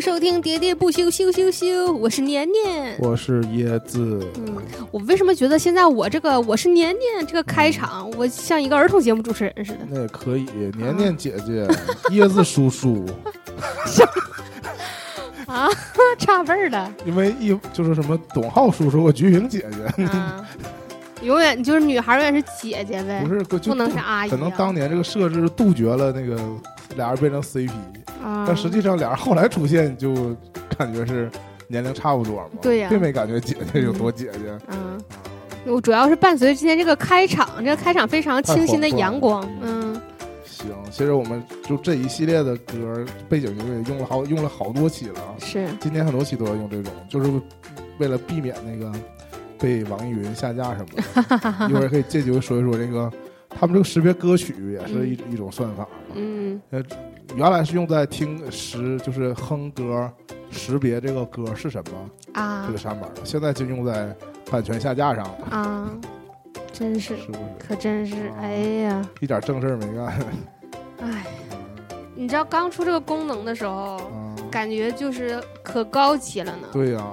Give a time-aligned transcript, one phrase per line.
[0.00, 2.96] 收听《喋喋不休，休休休》，我是年年。
[2.98, 4.56] 我是椰子，嗯，
[4.90, 9.78] 我为什么觉得现在我这个我是年年这个开场，我像一个儿童节目主持人似的？
[9.88, 10.44] 那也可以，
[10.76, 11.66] 年年姐姐，
[12.10, 13.06] 椰子叔叔，
[15.46, 15.68] 啊，
[16.18, 16.92] 差辈儿的。
[17.06, 19.64] 因为一就是什么董浩叔叔和菊萍姐
[19.96, 20.46] 姐，啊，
[21.22, 24.30] 永远就是女孩永远是姐姐呗，不是不能是阿姨啊。
[24.30, 26.38] 可能当年这个设置杜绝了那个
[26.94, 27.70] 俩人变成 CP，
[28.22, 30.36] 啊，但实际上俩人后来出现就
[30.78, 31.30] 感觉是
[31.68, 34.58] 年龄差不多嘛，对呀并没感觉姐姐有多姐姐。
[34.68, 35.00] 嗯，
[35.66, 40.00] 我主要是伴随今天这个开场，这个开场非常清新的阳光，嗯
[40.44, 47.30] 行，其实我们就这一系列的歌背景音乐用了好用了好多期了啊，是，今天很多期都要用这种，就是
[47.98, 48.90] 为了避免那个
[49.58, 51.68] 被网易云下架什么的。
[51.68, 53.10] 一会儿可以借机会说一说这个，
[53.58, 55.88] 他们这个识别歌曲也是一、一种算法。
[56.14, 56.60] 嗯。
[56.70, 56.82] 呃
[57.34, 60.08] 原来是用在听识，就是哼歌
[60.48, 62.64] 识别这个歌是什么啊。
[62.64, 64.14] 这个上面的，现在就用在
[64.48, 65.90] 版权下架上了，啊，
[66.72, 67.38] 真是，是不是？
[67.58, 68.52] 可真是，哎
[68.84, 70.06] 呀，一点正事儿没干。
[71.00, 71.26] 哎，
[72.14, 76.68] 你知道刚出这个功能的时候，啊，感觉就是可高级了呢。
[76.72, 77.04] 对呀、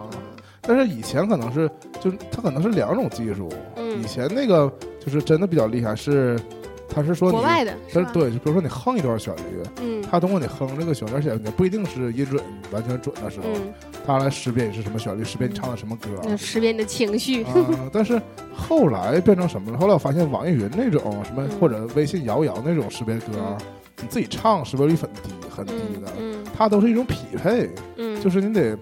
[0.61, 1.67] 但是以前可能是，
[1.99, 3.51] 就是它可能是两种技术。
[3.77, 3.99] 嗯。
[3.99, 4.71] 以前那个
[5.03, 6.39] 就是真的比较厉害，是
[6.87, 8.01] 他是说你国外的是吧？
[8.05, 9.41] 但是对，就比如说你哼一段旋律，
[9.81, 13.73] 嗯他通过你哼这个旋律，而且也不一定是音准完全准的时候，嗯，
[14.05, 16.09] 他来识别你是什么旋律，识别你唱的什么歌。
[16.23, 17.43] 那识别你的情绪。
[17.43, 18.21] 啊，但是
[18.55, 19.77] 后来变成什么了？
[19.77, 23.57] 后来我发现网易云那种什么嗯或者微信摇一摇那种识别歌嗯，
[24.01, 28.77] 你自己唱识别率很低很低嗯的，嗯它都是一种匹配，嗯，就是你得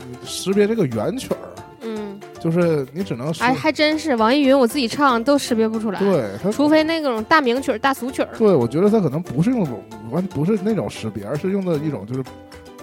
[0.00, 1.39] 嗯识别这个原曲儿，嗯，
[2.40, 8.28] 就是你只能哎，还真是网易云，我自己唱都识别不出来，对它除非那种大名曲、大俗曲儿。
[8.38, 9.66] 对，我觉得它可能不是用
[10.10, 12.24] 完不是那种识别，而是用的一种就是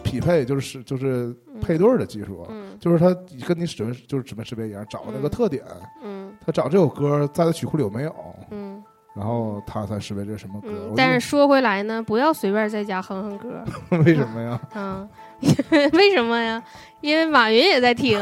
[0.04, 3.08] 匹配，就是是就是配对儿的技术，嗯就是它
[3.48, 5.64] 跟你指纹就是指纹识别一样，找那个嗯特点，
[6.04, 8.16] 嗯它找这首歌在它曲库里有没有，
[8.52, 8.82] 嗯
[9.16, 10.68] 然后它才识别这是什么歌。
[10.72, 10.94] 嗯。
[10.96, 13.64] 但是说回来呢，不要随便在家哼哼歌。
[14.06, 14.62] 为什么呀？
[14.76, 15.10] 嗯，
[15.94, 16.62] 为什么呀？
[17.02, 18.20] 因为马云也在听，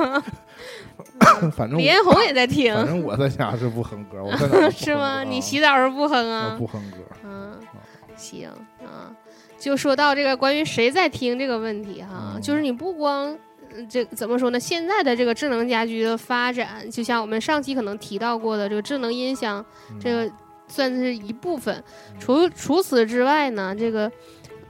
[1.56, 5.24] 反正李彦宏也在听，反正我在家是不哼歌，我在哪儿都不哼 是吗？
[5.24, 6.56] 你洗澡时候不哼我啊？
[6.58, 7.58] 不哼歌，嗯，
[8.16, 8.48] 行
[8.80, 9.10] 啊。
[9.58, 13.36] 就说到这个关于谁在听这个问题哈，嗯就是你不光
[13.74, 14.60] 呃这怎么说呢？
[14.60, 20.30] 现在的这个智能家居的发展，就像我们上期可能提到过的这个智能音箱，嗯这个
[20.68, 21.82] 算是一部分。
[22.20, 24.12] 除除此之外呢，这个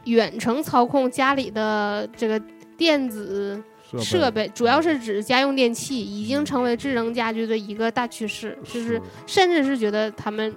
[0.05, 2.41] 远程操控家里的这个
[2.77, 3.61] 电子
[4.01, 10.55] 设备，主要是指家用电器，已经成为智能家居的一个大趋势，就是甚至是觉得他们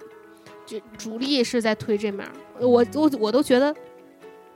[0.65, 2.31] 就主力是在推这面儿。
[2.59, 3.73] 我我我都觉得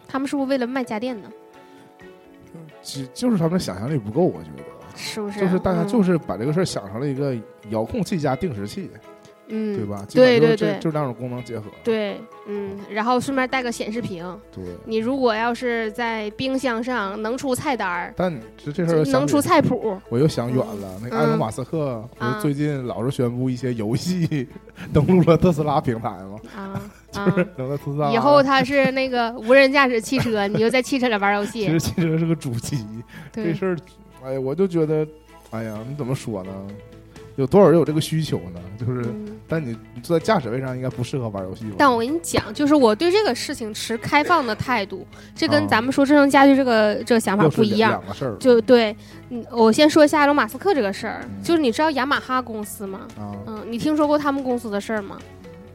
[0.08, 1.32] 他们是不是为了卖家电呢？
[2.82, 4.64] 就就是他们想象力不够，我觉得。
[4.96, 5.40] 是不是？
[5.40, 7.36] 就是大家嗯就是把这个事儿想成了一个
[7.70, 9.00] 遥控器加定时器，嗯，
[9.48, 10.06] 对吧？
[10.08, 11.66] 就是对对对就两种功能结合。
[11.84, 14.26] 对，嗯，然后顺便带个显示屏。
[14.54, 21.00] 对，你如果要是在冰箱上能出菜单儿，但这这事儿能出菜谱，我又想远了。
[21.02, 24.48] 那个埃隆·马斯克不啊是最近老是宣布一些游戏
[24.94, 26.40] 登陆了特斯拉平台吗？
[26.56, 26.82] 啊
[27.14, 27.30] 啊！
[27.30, 31.80] 就是能在特斯拉以后他是那个无人驾驶汽车，你就在汽车里玩游戏 其实。
[31.80, 32.78] 汽车是个主机，
[33.32, 33.78] 这，事儿，
[34.24, 35.06] 哎呀，我就觉得，
[35.52, 36.52] 哎呀，你怎么说呢？
[37.36, 38.60] 有多少人有这个需求呢？
[38.80, 41.76] 就是，嗯但你你坐在驾驶位上应该不适合玩游戏吧？
[41.78, 45.06] 但我跟你讲，就是我对这个事情持开放的态度，
[45.36, 47.92] 这跟啊咱们说智能家居这个这个想法不一样。
[47.92, 48.36] 两两个事儿。
[48.40, 48.96] 就对，
[49.30, 53.02] 嗯，我先说一下埃隆·马斯克这个事儿，嗯就是你知道雅马哈公司吗？
[53.18, 55.18] 啊，嗯，你听说过他们公司的事儿吗？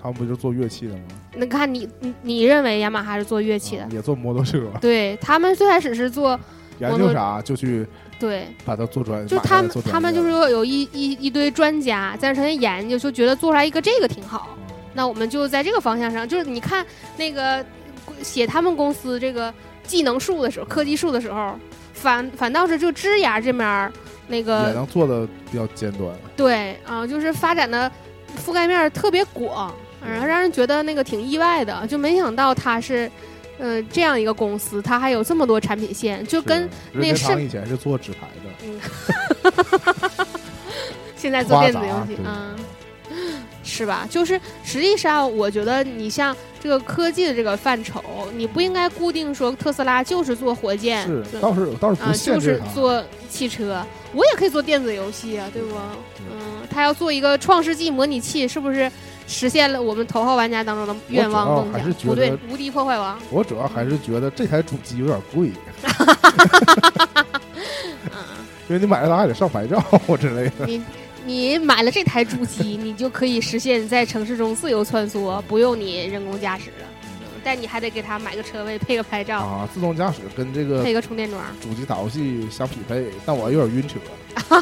[0.00, 1.02] 他们不就做乐器的吗？
[1.36, 3.88] 那看你你你认为雅马哈是做乐器的啊？
[3.92, 6.38] 也做摩托车，对他们最开始是做
[6.78, 7.86] 研究啥就去
[8.19, 14.57] 对，把它做出来，就他们他们就是说有一一一堆专家在那研究，就觉得做出来一个这个挺好。
[14.57, 14.65] 嗯
[14.95, 16.84] 那我们就在这个方向上，就是你看
[17.16, 17.65] 那个
[18.21, 19.53] 写他们公司这个
[19.84, 21.54] 技能树的时候，科技树的时候，
[21.92, 23.92] 反反倒是就枝芽这面儿
[24.27, 24.42] 那也
[24.72, 26.13] 能做的比较尖端。
[26.36, 27.89] 对啊、就是发展的
[28.45, 29.72] 覆盖面儿特别广，
[30.04, 33.09] 然后让人觉得那个挺意外的，就没想到他是。
[33.59, 40.27] 呃，这样一个公司，它还有这么多产品线，就跟那个是堂以前是做纸牌的，嗯，
[41.16, 42.57] 现在做电子游戏夸，嗯，
[43.65, 44.07] 是吧？
[44.09, 48.03] 就是实际上，我觉得你像这个科技的这个范畴，
[48.37, 52.72] 你不应该固定说特斯拉就是做火箭，是对倒是倒是啊，不就是限制它。
[52.72, 53.84] 做汽车，
[54.15, 55.75] 我也可以做电子游戏啊，对不？
[56.31, 58.91] 嗯，他要做一个创世纪模拟器，是不是
[59.28, 61.92] 实现了我们头号玩家当中的愿望梦想。
[61.92, 63.16] 不对，无敌破坏王。
[63.30, 65.53] 我主要还是觉得这台主机有点贵。
[68.69, 69.83] 因为你买了它还得上牌照
[70.19, 70.66] 之类的。
[70.66, 70.83] 你
[71.25, 76.86] 你买了这台主机，你就可以实现在城市中自由穿梭，不用你人工驾驶了。
[77.44, 79.68] 但你还得给他买个车位，配个牌照啊。
[79.72, 83.06] 自动驾驶跟这个配个充电桩，主机打游戏相匹配。
[83.24, 83.98] 但我有点晕车。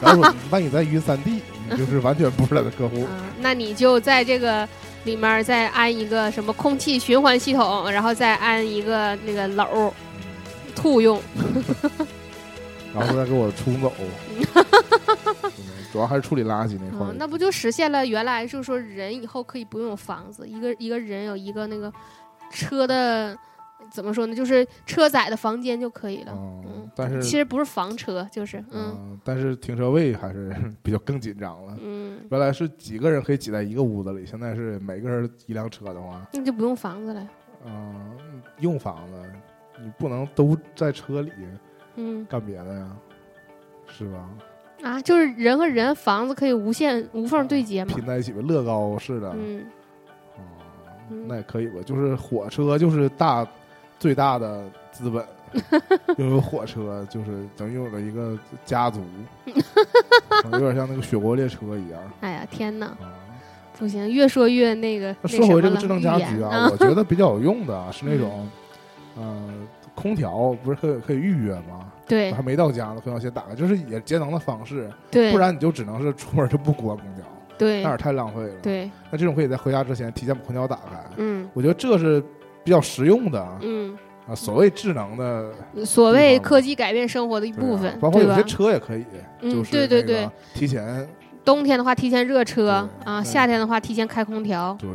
[0.02, 3.06] 然后万一再晕三 D， 你就是完全不是他的客户。
[3.40, 4.66] 那你就在这个
[5.04, 9.92] 里面再安一个什么空气循环系统，然后再安一个那个篓，
[10.74, 11.20] 兔用。
[12.94, 13.92] 然后再给我冲走，
[15.92, 17.06] 主要还是处理垃圾那块。
[17.18, 21.92] 那不就实现了原来就是说人以后可以不用有房子，一个一个人有一个那个
[22.50, 23.36] 车的
[23.90, 24.34] 怎么说呢？
[24.34, 26.32] 就是车载的房间就可以了。
[26.34, 31.76] 嗯，但是其实不是房车，就是嗯，但是停车位还是比较更紧张了。
[31.82, 37.28] 嗯，原来是几个人可以挤在一个屋子里，现在是每个人一辆车的话，那就不用房子了。
[37.64, 38.16] 嗯，
[38.60, 39.22] 用房子，
[39.82, 41.30] 你不能都在车里。
[41.96, 42.96] 嗯，干别的呀，
[43.88, 44.28] 是吧？
[44.82, 49.32] 啊，就是人和人房子可以无限无缝对接嘛，拼在一起呗，乐高似的。
[49.34, 49.64] 嗯，哦，
[51.26, 51.80] 那也可以吧？
[51.84, 53.46] 就是火车就是大
[53.98, 55.24] 最大的资本，
[56.18, 59.00] 拥 有火车就是等于有了一个家族，
[60.52, 62.00] 有点像那个雪国列车一样。
[62.20, 62.96] 哎呀，天哪！
[63.78, 65.14] 不行，越说越那个。
[65.24, 68.48] 说回这个智能家居啊，我觉得比较有用的 是那种，
[69.18, 69.66] 嗯。
[69.96, 71.90] 空调不是可以可以预约吗？
[72.06, 74.90] 对，还没到家呢，空调先打开，就是也节能的方式。
[75.10, 77.15] 对，不然你就只能是出门就不关空调。
[77.58, 78.54] 对，那也太浪费了。
[78.62, 81.02] 对，那这种可以在回家之前提前把空调打开。
[81.16, 82.22] 嗯，我觉得这是
[82.62, 83.58] 比较实用的。
[83.62, 83.96] 嗯，
[84.28, 85.52] 啊，所谓智能的，
[85.84, 89.04] 所谓科技改变生活的一部分，包括有些车也可以，
[89.42, 91.08] 就是对对对，提前。
[91.44, 94.76] 冬天的话，提前热车啊；夏天的话，提前开空调。
[94.80, 94.90] 对，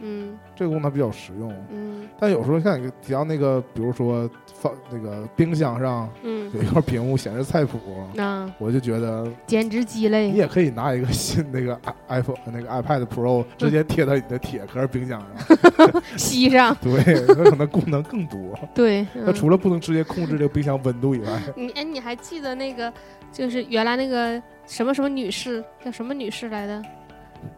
[0.00, 1.52] 嗯，这个功能比较实用。
[1.70, 4.28] 嗯，但有时候像你提到那个，比如说。
[4.58, 7.78] 放那个冰箱上，嗯，有一块屏幕显示菜谱，
[8.18, 10.30] 啊，我就觉得简直鸡肋。
[10.30, 16.74] 你也可以拿一个新那个 iPhone 那个 iPad Pro 直接贴到你的铁壳冰箱上， 吸上。
[16.80, 18.38] 对，它可能功能更多。
[18.74, 22.92] 对，它除了不能直接控制这个冰箱温度以外， 你哎，你还记得那个
[23.32, 26.82] 就是原来那个什么什么女士叫什么女士来的？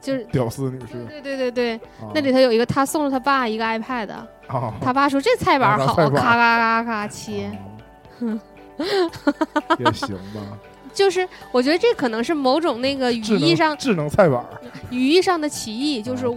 [0.01, 1.81] 就是屌丝女士，对对对对，
[2.13, 4.09] 那里头有一个，他送了他爸一个 iPad，
[4.81, 7.51] 他爸说这菜板好， 咔咔咔咔切，
[9.79, 10.41] 也行吧。
[10.93, 14.45] 就是我觉得这可能是某种那个语义上智能菜板，
[14.91, 16.37] 语义上的歧义，就是我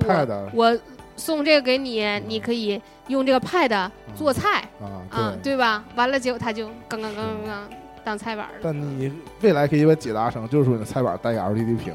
[0.54, 0.80] 我
[1.16, 4.64] 送这个给你，你可以用这个 Pad 做菜。
[5.10, 5.58] 啊，对。
[5.58, 5.84] 吧？
[5.96, 7.64] 完了结果他就刚刚刚刚刚。
[8.04, 11.94] 当菜板但你未来可以把解答成，就是说你的菜板带个 LED 屏，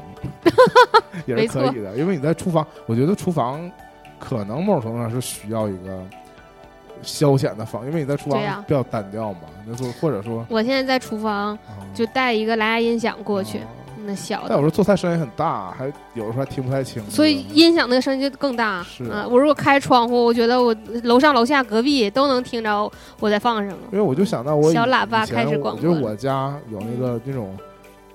[1.27, 1.97] 也是可以的。
[1.97, 3.69] 因为你在厨房，我觉得厨房
[4.19, 6.03] 可能某种程度上是需要一个
[7.01, 9.41] 消遣的房，因为你在厨房比较单调嘛。
[9.65, 11.57] 那说或者说，我现在在厨房
[11.93, 13.59] 就带一个蓝牙音响过去。
[14.05, 18.81] 那小，但有时候做菜声音很大，还有的时候还听不太清，所以音响那个声音就更大。
[18.83, 20.73] 是啊，我如果开窗户，我觉得我
[21.03, 23.77] 楼上楼下隔壁都能听着我在放什么。
[23.91, 27.53] 因为我就想到我小喇叭开始广播，就是我家有那个那种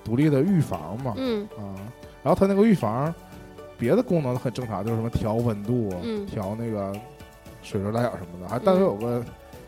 [0.03, 1.77] 独立的浴房嘛，嗯啊，
[2.23, 3.13] 然后他那个浴房
[3.77, 5.93] 别的功能很正常，就是什么调温度、
[6.25, 6.93] 调那个
[7.61, 9.23] 水流大小什么的，还单独有个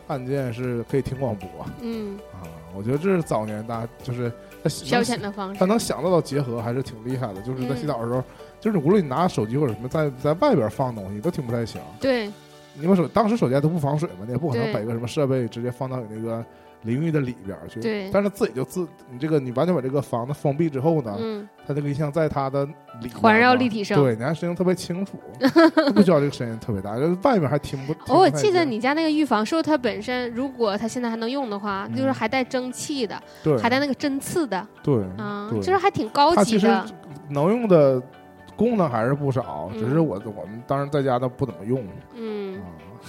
[0.06, 1.48] 按键是可以听广播。
[1.80, 2.44] 嗯啊，
[2.76, 4.32] 我觉得这是早年大家就是。
[4.68, 7.40] 消遣的方式，他能想到到结合还是挺厉害的。
[7.42, 8.20] 就是在洗澡的时候，
[8.58, 11.80] 就是无论你拿手机或者什么在在外边放东西，都听不太清。
[12.00, 12.28] 对，
[12.74, 16.44] 你们手当时手机都不防水嘛，你也不可能把一个什么设备直接放到你那个
[16.86, 17.80] 淋浴的里边去。
[17.80, 22.64] 对，但是自己就自你这个你完全把这个房子封闭之后呢，嗯，它这个音响在它的
[23.02, 25.18] 里环绕立体声，对，你还声音特别清楚，
[25.94, 27.92] 不需要这个声音特别大，就是外面还听不。
[28.12, 36.86] 哦，我记得你家那个浴房是不是它本身，如果它现在还能用的话，就是还带蒸汽的，对，还带那个针刺的，对，啊，就是还挺高级的。
[37.28, 38.00] 能用的
[38.56, 41.84] 功能还是不少，只是我我们当时在家都不怎么用，
[42.14, 42.60] 嗯，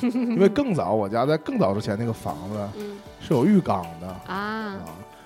[0.01, 4.75] 因为更早我家在更早之前那个房子，嗯，是有浴缸的啊。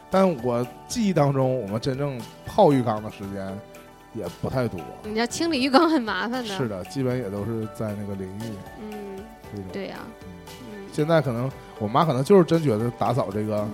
[0.09, 3.57] 但我记忆当中，我们真正泡浴缸的时间
[4.13, 4.79] 也不太多。
[5.03, 6.49] 你要清理浴缸很麻烦的。
[6.49, 8.53] 是的，基本也都是在那个淋浴。
[8.81, 9.99] 嗯，对呀。
[10.47, 11.49] 嗯，现在可能
[11.79, 13.65] 我妈可能就是真觉得打扫这个，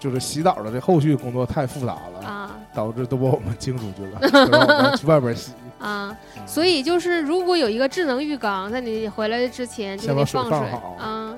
[0.00, 6.16] 就是洗澡的这后续工作太复杂了啊，导致都把我们惊出去了， 让我们去外边洗啊。
[6.46, 11.34] 所以就是如果有一个智能浴缸，在你回来之前就把水放好啊。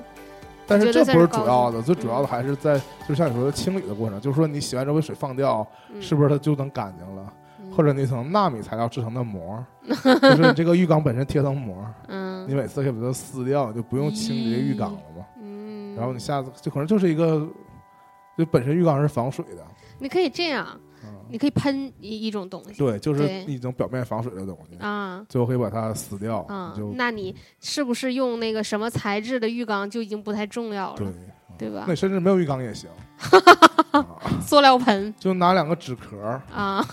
[0.69, 2.77] 但是这不是主要的，最主要的还是在，
[3.07, 5.65] 就像你说的清理的过程，就是说你洗完之后把水放掉，
[6.01, 7.33] 是不是它就能干净了？
[7.75, 17.47] 或者那层纳米材料制成的膜， 就是这个浴缸本身贴层膜，嗯，你每次可以把它撕掉，就不用清理这浴缸了嘛，嗯，然后你下次就可能就是一个，
[18.37, 19.63] 就本身浴缸是防水的，
[19.99, 20.67] 你可以这样。
[21.29, 26.39] 你可以喷一一种东西，对，就是一种表面防水的东西啊，最后可以把它撕掉。
[26.49, 31.07] 啊，就那你是不是用那个什么材质的浴缸就已经不太重要了，对
[31.57, 31.85] 对吧？
[31.87, 32.89] 那甚至没有浴缸也行，
[34.41, 36.17] 塑料盆，就拿两个纸壳
[36.53, 36.83] 啊，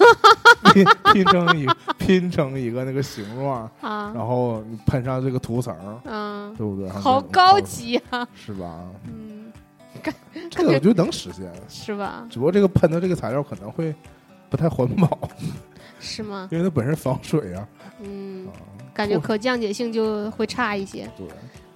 [0.73, 1.67] 拼拼成一
[1.99, 6.88] 拼成一个那个形状啊，然后你喷上这个涂层，嗯，对不对？
[6.91, 8.85] 好高级啊，是吧？
[9.07, 9.53] 嗯，
[10.50, 12.26] 这个我觉得能实现，是吧？
[12.31, 13.95] 只不过这个喷的这个材料可能会。
[14.54, 15.18] 不太环保，
[15.99, 16.49] 是吗？
[16.52, 17.66] 因为它本身防水啊。
[18.00, 18.46] 嗯，
[18.92, 21.11] 感觉可降解性就会差一些。
[21.16, 21.26] 对。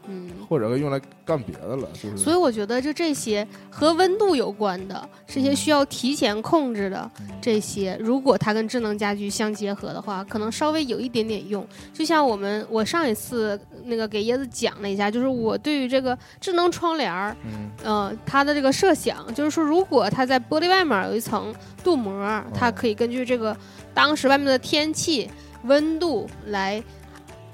[0.09, 2.17] 嗯，或者用来干别的了，就是。
[2.17, 7.11] 所以我觉得，就这些和温度有关的，这些需要提前控制的
[7.41, 11.67] 这些，如果它跟智能家居相结合的话，可能稍微有一点点用。
[11.93, 17.37] 就像我们，我上一次那个给椰子讲了一下，就是我对于这个智能窗帘儿，
[17.85, 23.55] 嗯，它的这个设想，就是说，如果它在玻璃外面有一层镀膜，它可以根据这个
[23.93, 25.31] 当时外面的天气、
[25.65, 26.83] 温度来。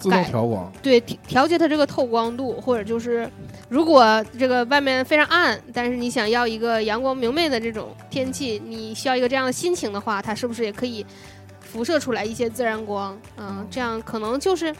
[0.05, 3.27] 自动调光，对调节它这个透光度，或者就是
[3.71, 11.05] 如果这个外面非常暗，但是你想要一个阳光明媚的这种天气，你需要一个这样的心情的话，它是不是也可以
[11.61, 13.19] 辐射出来一些自然光？
[13.39, 14.75] 嗯，这样可能就是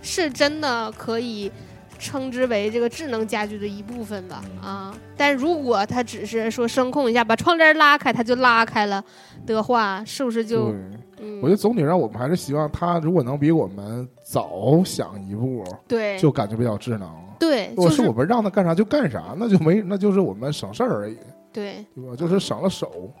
[0.00, 1.52] 是真的可以
[1.98, 4.42] 称之为这个智能家居的一部分吧？
[4.62, 9.04] 啊，但如果它只是说声控一下，把窗帘拉开，它就拉开了
[9.46, 10.74] 的话，是不是就？
[11.40, 17.06] 我觉得总体上，我们还是希望它如果能比我们早想一步，对，就感觉比较智能。
[17.38, 21.18] 对，如果是我们让它干啥就干啥，那就没，那就是我们省事儿而已。
[21.52, 22.16] 对，对吧？
[22.16, 23.12] 就是省了手。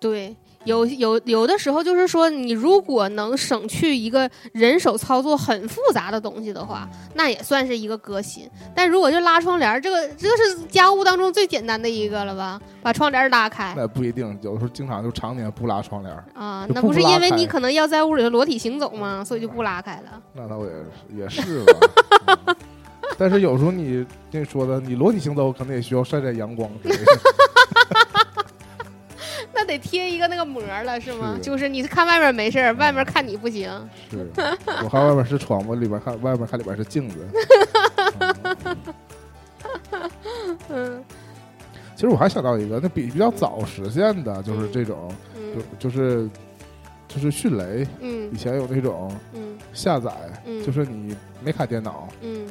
[0.00, 0.34] 对。
[0.64, 8.48] 有有有的时候就是说，你如果能省去一个人手操作很复杂的东西的话，那也算是一个革新。
[8.74, 12.60] 但如果就拉窗帘，这个这个是家务当中最简单的一个了吧？
[12.82, 16.66] 把窗帘拉开，那不一定，有的时候经常就常年不拉窗帘啊。
[16.68, 19.24] 那不是因为你可能要在屋里头裸体行走吗？
[19.24, 20.22] 所以就不拉开了。
[20.34, 22.54] 那倒也也是吧。
[23.16, 26.70] 但是有时候你跟你说的，你裸体行走可能也需要晒晒阳光。
[29.60, 31.38] 那得贴一个那个膜了，是吗？
[31.42, 33.70] 就是你看外面没事儿，外面看你不行。
[34.10, 34.26] 是，
[34.82, 37.28] 我看外面是窗户，里边看外面看里边是镜子。
[40.70, 41.04] 嗯，
[41.94, 45.12] 其实我还想到一个，那比比较早实现的，就是这种，
[45.78, 46.26] 就就是
[47.06, 47.86] 就是迅雷。
[48.00, 50.10] 嗯，以前有那种，嗯，下载，
[50.64, 51.14] 就是你
[51.44, 52.46] 没开电脑，嗯，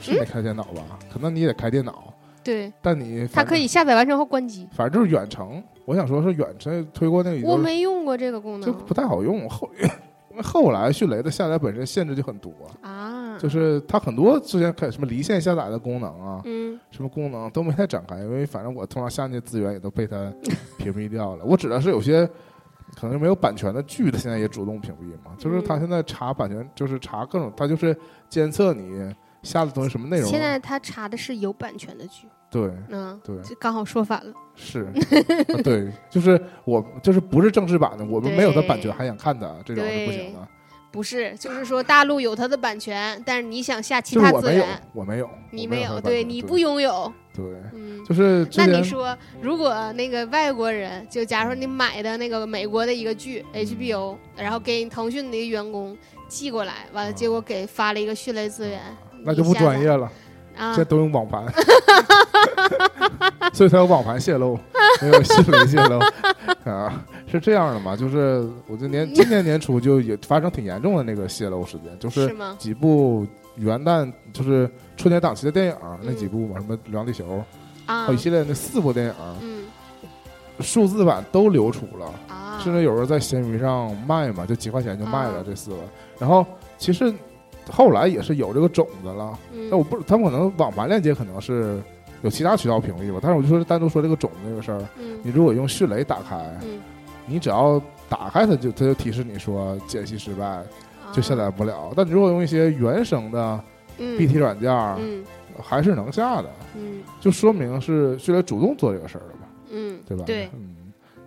[0.00, 0.98] 是没开电脑吧？
[1.12, 2.12] 可能你也得开电脑。
[2.42, 5.62] 对，但你它可以下载完成后关机，反正就是远程。
[5.86, 9.48] 我想说是远程推过那个，我没用过这个功能，就不太好用。
[9.48, 9.70] 后
[10.30, 12.52] 因为后来迅雷的下载本身限制就很多
[12.82, 20.30] 啊，就是它很多之前开什么离线下载的功能啊，嗯，什么功能都没太展开，因为反正我通常下那些资源也都被它
[20.76, 21.44] 屏蔽掉了。
[21.44, 22.28] 我指的是有些
[22.94, 27.96] 可能没有版权的剧，它现在也主动屏蔽嘛，就是它现在查版权，就是查各种，它就是
[28.28, 29.14] 监测你。
[29.42, 30.28] 下的东西什么内容？
[30.28, 32.26] 现在它查的是有版权的剧。
[32.50, 34.32] 对，嗯，对，就刚好说反了。
[34.54, 34.86] 是，
[35.62, 40.48] 对，就是我就是不是正式版的，我们没有它版权还想看的，这种是不行的。
[40.92, 47.12] 不是，就是说大陆有它的版权，但是你想下其他资源，我没有，你没有，对，你不拥有。
[47.34, 55.94] 对，嗯，就是那你说，如果那个外国人，就假如说你买的那个美国的一个剧 HBO，然后给腾讯的一个员工
[56.28, 58.80] 寄过来，完了结果给发了一个迅雷资源。
[59.22, 60.10] 那就不专业了，
[60.56, 61.44] 现在都用网盘，
[63.52, 64.58] 所以才有网盘泄露，
[65.02, 65.98] 没有新闻泄露。
[66.70, 67.96] 啊，是这样的嘛？
[67.96, 77.42] 就是我今年今年年初就也发生挺严重的那个泄露事件，就是几部元旦就是春节档期的电影那几部嘛，什么《流浪地球》
[77.92, 79.64] 啊，一系列那四部电影，嗯，
[80.60, 85.76] 数字版都流出了啊，甚至有人在闲鱼上卖嘛，就几块钱就卖了这四个，
[86.18, 86.44] 然后
[86.78, 87.12] 其实。
[87.72, 89.38] 后来也是有这个种子了，
[89.70, 91.80] 那我不，他们可能网盘链接可能是
[92.22, 93.18] 有其他渠道屏蔽吧。
[93.20, 94.80] 但是我就说单独说这个种子这个事儿，
[95.22, 96.56] 你如果用迅雷打开，
[97.26, 100.62] 你只要打开它就它就提示你说解析失败，
[101.12, 101.92] 就下载不了。
[101.96, 103.60] 但你如果用一些原生的
[103.96, 104.72] BT 软件，
[105.60, 106.50] 还是能下的，
[107.20, 109.48] 就说明是迅雷主动做这个事儿了吧？
[109.72, 110.22] 嗯，对吧？
[110.24, 110.76] 对，嗯。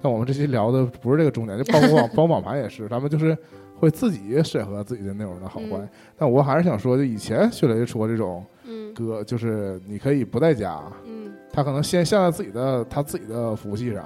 [0.02, 3.38] 但我们这期聊的不是这个重点，就包括网 包括网盘也是，咱们就是。
[3.80, 8.46] 会自己审核自己的内容的好坏，但我还是想说，就以前迅雷说这种，
[8.94, 10.82] 歌就是你可以不在家，
[11.52, 14.06] 他可能先下在自己的他自己的服务器上，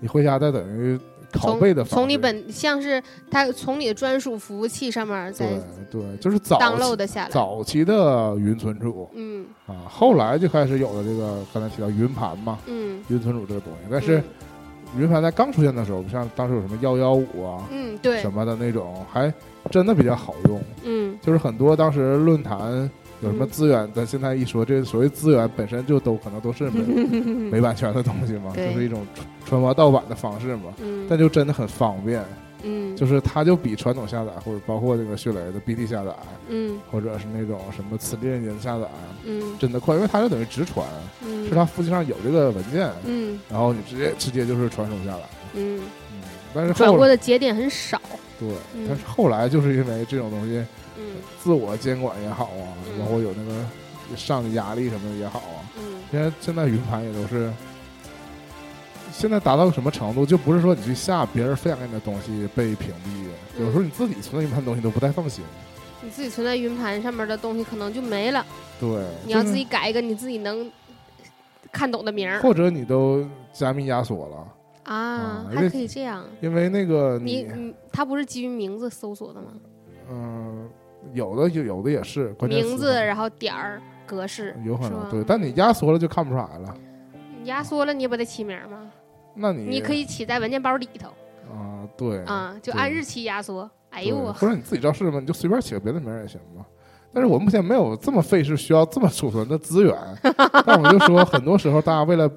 [0.00, 0.98] 你回家再等于
[1.32, 1.82] 拷贝的。
[1.84, 5.46] 从你本像是它从你的专属服务器上面再
[5.90, 7.30] 对对，就是早 download 下来。
[7.30, 13.88] 早期的云存储，嗯啊，后来就开始有了这个刚才提到云盘嘛，嗯，云存储这个东西。
[13.90, 14.22] 但是
[14.98, 19.32] 云盘在刚出现的时候，像当时有什么幺幺五啊，嗯，对，什么的那种，还
[19.70, 20.60] 真的比较好用。
[20.84, 22.90] 嗯，就是很多当时论坛。
[23.24, 23.88] 有什么资源？
[23.94, 29.06] 咱现在一说，这所谓资源本身就都可能都是没 版权的东西嘛，就是一种
[29.44, 30.74] 传播盗版的方式嘛。
[30.82, 32.20] 嗯但就真的很方便。
[32.62, 36.14] 嗯，就是它就比传统下载或者包括这个迅雷的 BT 下载，
[36.48, 38.86] 嗯，或者是那种什么磁力连接的下载，
[39.24, 40.86] 嗯，真的快，因为它就等于直传，
[41.24, 45.22] 嗯，是它服务器上有这个文件，嗯，然后你直接直接就是传输下来，
[45.54, 45.80] 嗯。
[46.12, 46.20] 嗯，
[46.54, 48.00] 但是转过的节点很少。
[48.38, 48.48] 对，
[48.88, 50.64] 但是后来就是因为这种东西。
[50.98, 51.04] 嗯，
[51.42, 53.64] 自我监管也好啊，包括有那个
[54.14, 55.64] 上的压力什么的也好啊。
[55.78, 57.50] 嗯，现在现在云盘也都是，
[59.12, 65.44] 现在达到什么程度，就不是说你去下别人分享给你的东西被屏蔽，有时候你自己存的云盘东西都不太放心。
[66.02, 68.44] 你自己存在云盘上面的东西可能就没了。
[68.80, 70.68] 对，你要自己改一个你自己能
[71.70, 76.24] 看懂的名儿，或者你都加密压缩了啊，还可以这样。
[76.40, 79.52] 因为那个你你它不是基于名字搜索的吗？
[80.10, 80.68] 嗯。
[81.14, 86.74] 有的有有的也是名字，然后点儿格式，有可能对，但你压缩了就看不出来了。
[87.42, 88.88] 压缩了你也不得起名吗？
[89.34, 91.08] 那你你可以起在文件包里头。
[91.52, 93.68] 啊，对啊，就按日期压缩。
[93.90, 96.64] 哎呦我，或者你自己知道是什么，你就随便起个别的名也行嘛。
[97.12, 99.94] 但是我目前没有这么费事需要这么储存的资源。
[100.64, 102.30] 但我就说，很多时候大家为了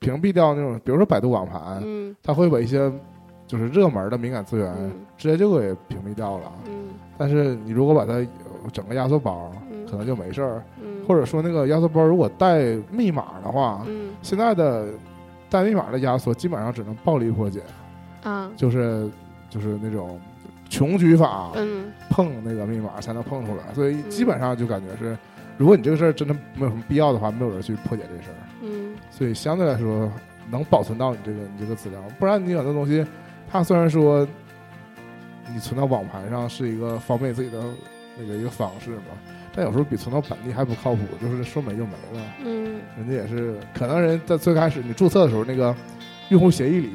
[0.00, 2.92] 屏蔽掉那种，比如说百度网盘，嗯，他会把一些
[3.46, 4.74] 就是热门的敏感资源
[5.16, 6.52] 直接就给屏蔽掉了。
[6.66, 6.88] 嗯。
[7.16, 8.26] 但是你如果把它
[8.72, 9.52] 整个压缩包，
[9.88, 10.64] 可能就没事儿。
[11.06, 13.86] 或者说那个压缩包如果带密码的话，
[14.22, 14.88] 现在的
[15.50, 17.60] 带密码的压缩基本上只能暴力破解，
[18.22, 19.10] 啊，就是
[19.50, 20.18] 就是那种
[20.68, 23.74] 穷举法，嗯，碰那个密码才能碰出来。
[23.74, 25.16] 所以基本上就感觉是，
[25.58, 28.40] 如果你这个事儿真的没有什么必要的话，没有人去破解这事儿。
[28.62, 30.10] 嗯，所以相对来说
[30.50, 33.04] 能保存到你这个你这个资料，不然你很多东西，
[33.50, 34.26] 它虽然说。
[35.52, 37.60] 你存到网盘上是一个方便自己的
[38.16, 39.02] 那个一个方式嘛？
[39.60, 42.24] 但有时候比存到本地还不靠谱，就是说没就没了。
[42.42, 45.76] 嗯，人家也是，可能人在最开始你注册的时候，那个
[46.30, 46.92] 用户协议里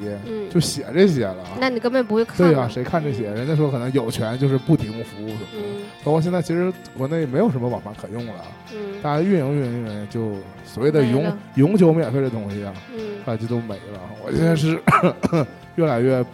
[0.49, 1.45] 就写这些了。
[1.59, 2.35] 那你根本不会看。
[2.37, 3.25] 对啊，谁看这些？
[3.25, 5.57] 人家说可能有权就是不提供服务什么的。
[5.57, 5.85] 嗯。
[6.03, 8.33] 包括现在其实国内没有什么网盘可用了。
[8.73, 8.99] 嗯。
[9.03, 10.31] 大家运营运营运营，就
[10.65, 14.01] 所谓的永永久免费的东西啊，嗯，后来就都没了。
[14.25, 14.81] 我现在是
[15.75, 16.25] 越来越。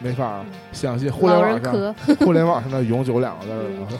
[0.00, 3.52] 没法相信互联网上 互联网上的“永久”两个字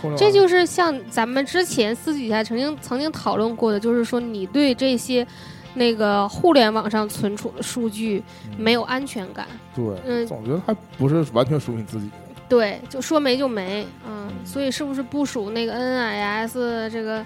[0.09, 0.17] 了。
[0.17, 5.27] 这就是像咱们之前私底下曾经曾经讨论过的，就是说你对这些
[5.75, 8.23] 那个互联网上存储的数据
[8.57, 9.47] 没有安全感。
[9.75, 12.11] 对，嗯，总觉得还不是完全属于你自己。
[12.49, 17.25] 对，就说没就没，嗯，所以是不是部署那个 NIS 这个？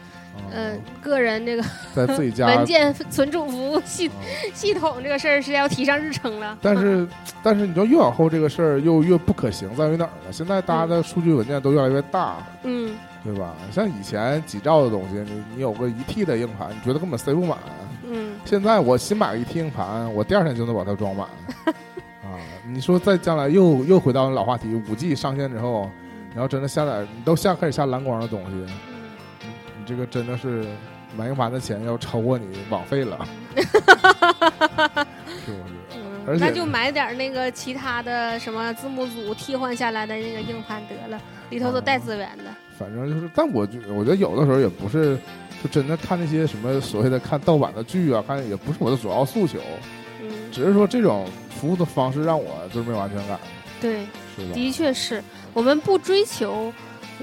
[0.54, 1.62] 嗯，个人这个
[1.94, 4.10] 在自己 家文件存储服务系
[4.52, 6.56] 系统这个事儿是要提上日程了。
[6.60, 7.06] 但是，
[7.42, 10.32] 但是你知道越往后这个事儿又越不可行在于哪儿呢？
[10.32, 13.54] 现在大家的数据文件都越来越大，嗯，对吧？
[13.70, 17.56] 像以前几兆的东西，你你有个一 T 的硬盘，你觉得根本塞不满，
[18.06, 18.34] 嗯。
[18.44, 21.26] 现在我新买一 T 硬盘，我第二天就能把它装满。
[22.24, 25.90] 啊，你说在将来又又回到老话题，五 G 上线之后，
[26.34, 28.66] 你要真的下载，你都下开始下蓝光的东西。
[29.86, 30.64] 这个真的是
[31.16, 33.66] 买硬盘的钱要超过你网费了， 是
[35.46, 35.72] 不是？
[36.24, 42.44] 而且那就买点那个其他的什么字幕组替换下来的那个硬盘得了，里头都带资源的。
[42.78, 45.18] 反正就是，但我就我觉得有的时候也不是，
[45.62, 49.58] 就真的看那些什么所谓的看盗版的剧啊，看也不是我的主要诉求。
[50.20, 53.38] 嗯，只是说这种服务的方式让我就是没有安全感。
[53.80, 54.52] 对，是？
[54.54, 56.72] 的确是我们不追求。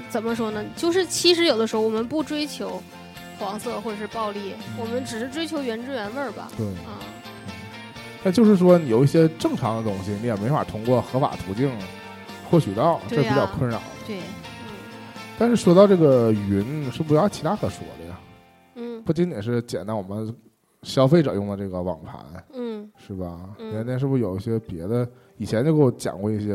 [0.08, 0.64] 怎么说呢？
[0.76, 2.82] 就是其实有的时候我们不追求
[3.38, 6.50] 黄色或者是暴力，我们只是追求原汁原味儿吧。
[6.56, 7.00] 对啊，
[8.22, 11.70] 那就是说有一些正常的东西，你也没法通过合法途径
[12.50, 13.80] 获取到，这比较困扰。
[14.06, 14.22] 对，嗯。
[15.38, 18.20] 但是说到这个云，是不是有其他可说的呀？
[18.74, 19.02] 嗯。
[19.02, 20.34] 不仅仅是简单我们
[20.82, 23.50] 消费者用的这个网盘，嗯，是吧？
[23.58, 23.72] 嗯。
[23.72, 25.08] 人家是不是有一些别的？
[25.36, 26.52] 以前就给我讲过一些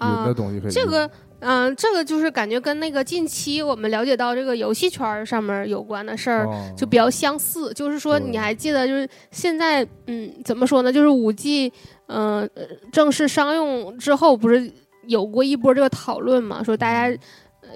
[0.00, 0.70] 云的东西可以。
[0.70, 1.10] 这个。
[1.40, 7.72] 嗯，这个就是感觉跟那个近期我们了解到这个游戏圈上面有关的事儿就比较相似。
[7.74, 10.92] 就是说，你还记得，就是现在，嗯，怎么说呢？
[10.92, 11.72] 就是五 G，
[12.06, 12.48] 嗯，
[12.90, 14.72] 正式商用之后，不是
[15.06, 16.62] 有过一波这个讨论嘛？
[16.62, 17.18] 说大家，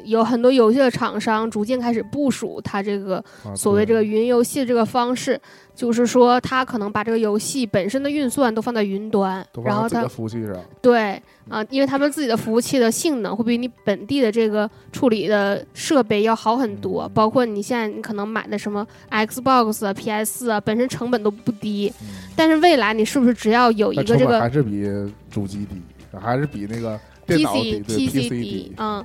[0.05, 3.23] 有很多游戏的厂商逐渐开始部署它这个
[3.55, 5.39] 所谓这个云游戏这个方式，
[5.75, 21.93] 就是说它可能把这个游戏本身的运算都放在云端，然后它服务器上对啊，因为他们自己的服务器的性能会比你本地的这个处理的设备要好很多，包括你现在你可能买的什么 Xbox 啊、PS 啊，本身成本都不低，
[22.37, 24.89] 但是未来你是不是只要有一个这个还是比
[25.31, 25.83] 主机低，
[26.19, 29.05] 还是比那个电脑低？PC 低，嗯。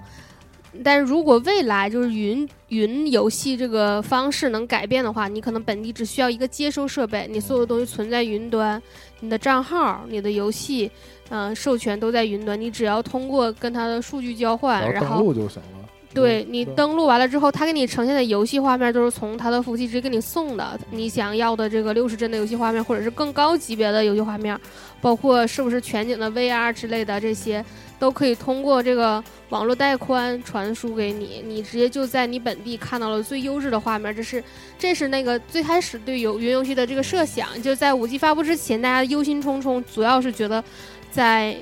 [0.84, 8.82] 但是如果未来就是云云游戏这个方式能改变的话，你可能本地只需要一个接收设备，你所有的东西存在云端，
[9.20, 10.90] 你的账号、你的游戏，
[11.30, 15.90] 嗯，授权都在云端，你只要通过跟它的数据交换，然后登录就行了。
[16.16, 24.60] 对你登录完了之后，它给你呈现的游戏画面都是从它的服务器直接给你送的，你想要的这个六十帧的游戏画面，或者是更高级别的游戏画面，
[25.02, 27.64] 包括是不是全景的 VR 之类的这些。
[27.98, 34.14] 都可以通过这个网络带宽传输给你，你直接就在你本地看到了最优质的画面。
[34.14, 34.44] 这是，
[34.78, 40.62] 这是那个最开始对游云游戏的这个设想，就在五 G 发布之前，大家忧心忡忡，主要是觉得
[41.10, 41.56] 在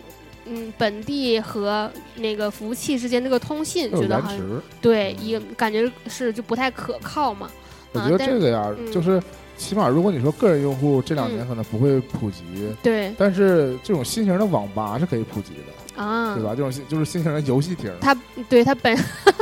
[0.45, 7.49] 嗯本地和那个服务器之间那个通信，觉得很对，也感觉是就不太可靠嘛。
[7.93, 9.21] 我觉得这个呀，就是
[9.58, 12.43] 起码如果你说个人用户这两年可能不会普及，
[12.82, 16.03] 对，但是这种新型的网吧是可以普及的。
[16.03, 16.56] 啊，对吧？
[16.56, 18.17] 这种就是新型的游戏厅，它
[18.49, 18.97] 对它本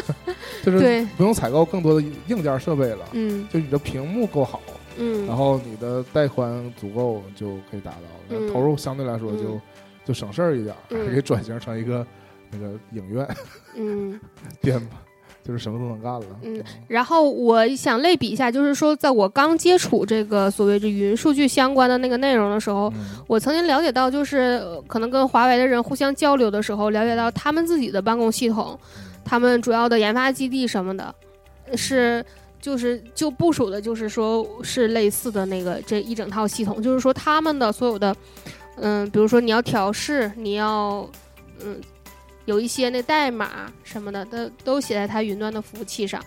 [0.65, 4.61] 就是不用采购更多的硬件设备了，嗯，就你的屏幕够好，
[4.97, 7.91] 嗯，然后你的带宽足够就可以达
[8.29, 9.57] 到，投入相对来说就
[10.05, 12.05] 就省事儿一点，可以转型成一个
[12.51, 13.27] 那个影院，
[13.75, 14.19] 嗯，
[14.61, 14.97] 店吧。
[15.43, 16.25] 就是什么都能干了。
[16.43, 22.93] 嗯，然后我想类比一下，就是说，在我刚接触这个所谓的云数据相关的那个内容的时候，
[23.25, 28.79] 我曾经了解到，就是可能跟华为的人互相交流的时候，了解到他们自己的办公系统，
[29.25, 31.13] 他们主要的研发基地什么的，
[31.75, 32.23] 是
[32.61, 38.15] 就是就部署的，就是说是类似的那个这一整套系统，就是说他们的所有的，
[38.81, 41.09] 嗯，比如说你要调试，你要
[41.63, 41.79] 嗯。
[42.45, 46.19] 有一些那代码什么的都都写在它云端的服务器上，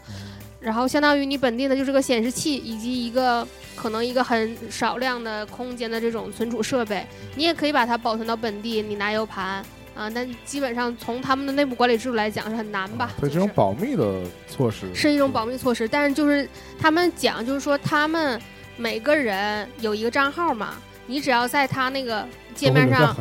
[0.60, 9.62] 然后相当于你本地的就是个显示器以及一个可能一个很少量的空间的这种存储设备，你也可以把它保存到本地，你拿 U 盘
[9.92, 13.10] 啊，但基本上从他们的内部管理制度来讲是很难吧？
[13.20, 18.40] 对，这种保密的措施是一种保密措施，但是就是他们讲就是说他们
[18.76, 20.76] 每个人有一个账号嘛，
[21.08, 23.16] 你只要在他那个界面上。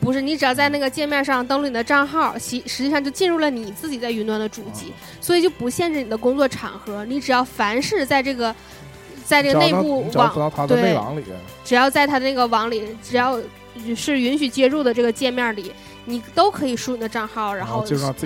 [0.00, 7.06] 不是，你只要在那个界面上登录你的账号，实实际上就进入了你自己在云端的主机，所以就不限制你的工作场合。
[7.06, 8.54] 你只要凡是在这个，
[9.24, 10.94] 在这个内部网对，
[11.64, 13.40] 只要在它那个网里，只要
[13.96, 15.72] 是允许接入的这个界面里，
[16.04, 17.82] 你都可以输你的账号，然后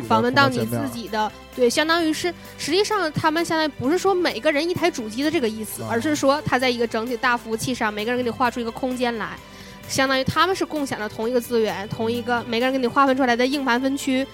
[0.09, 1.31] 访问到你自己的。
[1.55, 9.37] 对，相当于是，实际上他们相当于不是说每个人一台主机的这个意思，而是说它在一个整体大服务器上，每个人给你画出一个空间来。
[9.89, 14.27] 相当于他们是共享的同一个资源，同一个每个人给你划分出来的硬盘分区，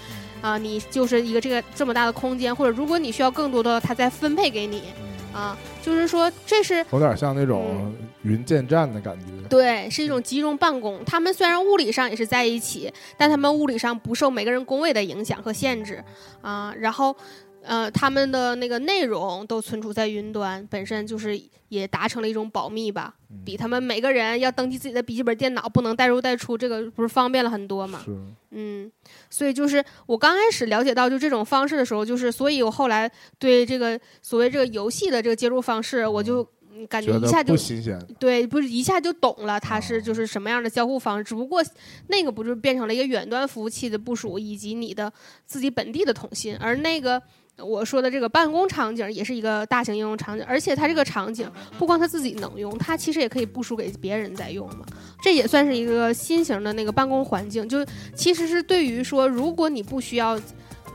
[0.42, 4.82] 啊，你就是一个这个这么大的空间，或者如果你需要更多的，他再分配给你，
[5.32, 11.04] 啊，就是说这是有点像那种云建站的感觉，对，是一种集中办公。
[11.04, 16.02] 他们虽然物理上也是在一起，但他们物理上不受每个人工位的影响和限制，
[16.42, 17.16] 啊，然后。
[17.66, 28.04] 呃，他们的那个内容都存储在云端，本身就是也达成了一种保密吧，比他们每个人要登记自己的笔记本电脑不能带入带出，这个不是方便了很多吗？
[28.50, 28.92] 嗯，
[29.30, 36.46] 所以就是我刚开始了解到就这种方式的时候，就是所以我后来对这个所谓这个游戏的这个接入方式，我就
[36.88, 41.64] 感觉一下就新鲜，对，不是一下就懂了，它是就是什么样的交互方式，只不过
[42.08, 45.10] 那个不就变成了一个远端服务器的部署以及你的
[45.46, 47.22] 自己本地的通信，而那个。
[47.58, 54.84] 我说的这个办公场景也是一个大型应用场景，而且它这个场景不光它自己能用，它其实也可以部署给别人在用嘛。
[55.22, 60.38] 这也算是一个新型的那个办公环境，就其实是对于说，如果你不需要，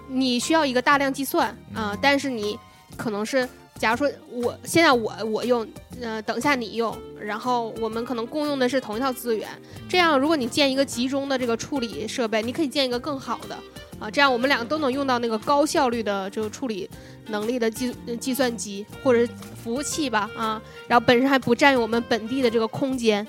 [0.10, 2.60] 你需要一个大量计算啊，但是你
[2.98, 3.48] 可能是，
[3.80, 5.66] 假如说我现在我我用，
[6.02, 9.48] 呃，等一下你用，然后我们可能共用的是同一套资源，
[9.88, 13.58] 这样如果你建一个集中的这个处理设备，你可以建一个更好的。
[14.00, 16.90] 啊，这样我们两个都能用到那个高效率的这个处理
[17.28, 19.28] 能力的计计算机或者
[19.62, 23.28] 服务器吧，啊，然后本身还不占用我们本地的这个空间，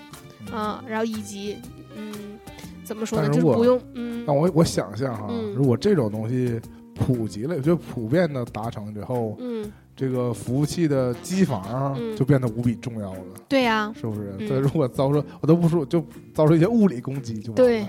[0.52, 1.56] 啊，然后以及
[1.96, 2.38] 嗯，
[2.84, 4.24] 怎么说呢，就是不用嗯。
[4.24, 6.60] 那我我想象哈，如果这种东西
[7.00, 13.20] 普及了，就普遍的达成之后，嗯，这个服务器的机房就变得无比重要了。
[13.48, 14.32] 对呀，是不是？
[14.46, 17.80] 对，如果遭受我都不说，就遭受一些物理攻击就对，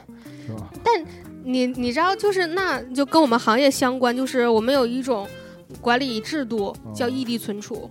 [0.48, 0.72] 是吧？
[0.84, 1.06] 但。
[1.44, 5.28] 你你知道，就是那就跟我们行业相关，就是我们有一种
[5.82, 7.90] 管理制度叫异地存储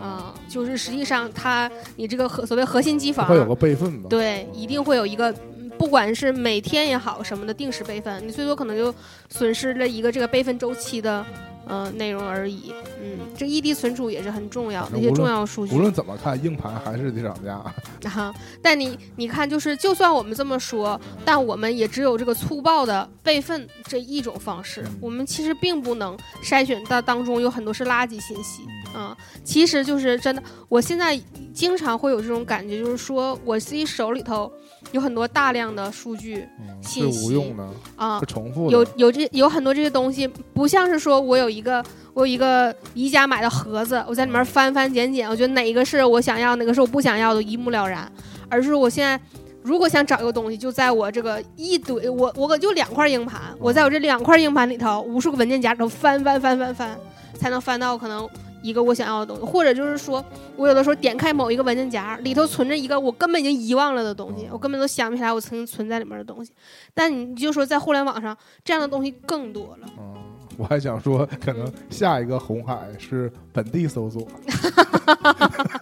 [0.00, 5.34] 啊，就是实际上它你这个核所谓核心机房会有个备份吧对，一定会有一个。
[5.78, 8.94] 不管是每天也好，什么的定时备份，你最多可能就
[9.28, 11.24] 损失了一个这个备份周期的
[11.66, 12.72] 呃内容而已。
[13.02, 15.74] 嗯，这异地存储也是很重要，那些重要数据。
[15.74, 17.54] 无论怎么看，硬盘还是得涨价。
[18.08, 18.32] 啊，
[18.62, 24.84] 但你你看，就是就算我们这么说，但我们也只有这个粗暴的备份这一种方式。
[25.00, 29.16] 我们其实并不能筛选到当中有很多是垃圾信息啊。
[29.44, 31.20] 其实就是真的，我现在
[31.54, 34.50] 经常会有这种感觉，就是说我自己手里头。
[34.90, 36.46] 有很多大量的数据
[36.82, 38.72] 信息，是无用的啊，是重复的。
[38.72, 48.10] 有有这有很多这些东西，不像是说我有一个我有一个宜家买的盒子，我在里面翻翻捡捡，我觉得哪个是我想要，哪个是我不想要的，一目了然。
[48.50, 49.18] 而是我现在
[49.62, 56.98] 如果想找一个东西，就在我这个一堆，我我可就两块硬盘，我在我这两块硬盘里头，无数个文件夹里头翻翻翻翻翻，
[57.38, 58.28] 才能翻到可能。
[58.62, 60.24] 一个我想要的东西，或者就是说，
[60.56, 66.52] 我有的时候点开某一个文件夹，里头存着一个我根本已经遗忘了的东西，我根本都想不起来我曾经存在里面的东西。
[66.94, 69.86] 但你就说在互联网上，这样的东西更多了。
[69.98, 70.14] 嗯，
[70.56, 74.26] 我还想说，可能下一个红海是本地搜索。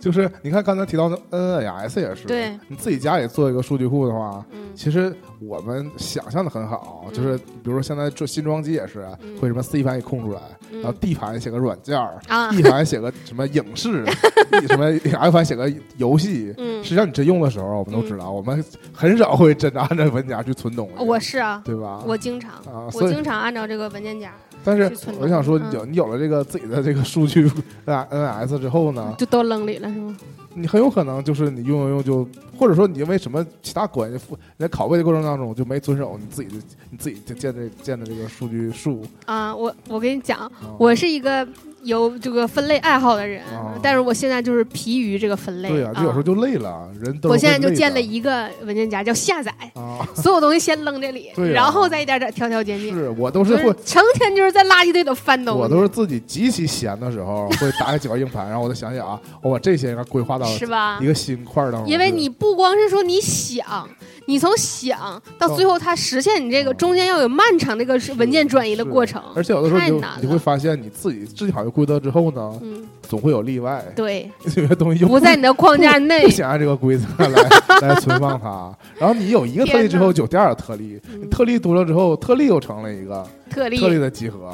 [0.00, 4.44] 就是你看刚才提到的 NNS 也是，对，你自己家里做一个数据库的话，
[4.74, 9.06] 其实我们想象的很好，就是比如说现在做新装机也是，
[9.40, 10.40] 会什么 C 盘给空出来，
[10.72, 12.18] 然后 D 盘写个软件儿
[12.52, 14.04] ，E 盘写个什么影视，
[14.68, 16.82] 什么 F 盘写个游戏，嗯。
[16.82, 21.04] 实际上你真用的时候，我们都知道，我们很少会真的按照文件夹去存东西。
[21.04, 22.02] 我是啊，对吧？
[22.06, 22.52] 我经常，
[22.94, 24.32] 我经常按照这个文件夹。
[24.64, 24.84] 但是
[25.18, 27.50] 我想说，有你有了这个自己的这个数据
[27.84, 30.16] N N S 之后呢，就都扔里了是吗？
[30.54, 39.54] 你很有可能就是你用用用就，或者说你因为什么其他关系，你在拷贝的过程当中就没遵守你自己的你自己建的建的这个数据数啊。
[39.54, 41.46] 我我跟你讲，我是一个。
[41.82, 43.42] 有这个分类爱好的人，
[43.82, 45.68] 但是我现在就是疲于这个分类。
[45.68, 47.28] 对啊，就有时候就累了，人都。
[47.30, 49.52] 我现在就建了一个文件夹，叫下载，
[50.14, 52.92] 所有东西先扔这里，然后再一点点挑挑拣拣。
[52.94, 55.60] 是我都是会成天就是在垃圾堆里翻东西。
[55.60, 61.86] 我都是自己极其闲的时候会打开几块硬盘，然后我再想想啊，我把这些应该规划到是吧一个新块当中。
[61.86, 63.88] 因为你不光是说你想，
[64.30, 72.60] 你从想到最后它实现，你这个中间要有漫长的一个文件转移的过程，而且有的时候你你会发现你自己制定好一个规则之后呢。
[72.62, 73.84] 嗯，总会有例外。
[73.96, 77.42] 对，有 些东西不在你的框架内，不想按这个规则来
[77.88, 78.72] 来存放它。
[78.96, 84.52] 然后你有一个特例之后，就第二个特例，特例多了之后，特例又成了一个特例特例的集合，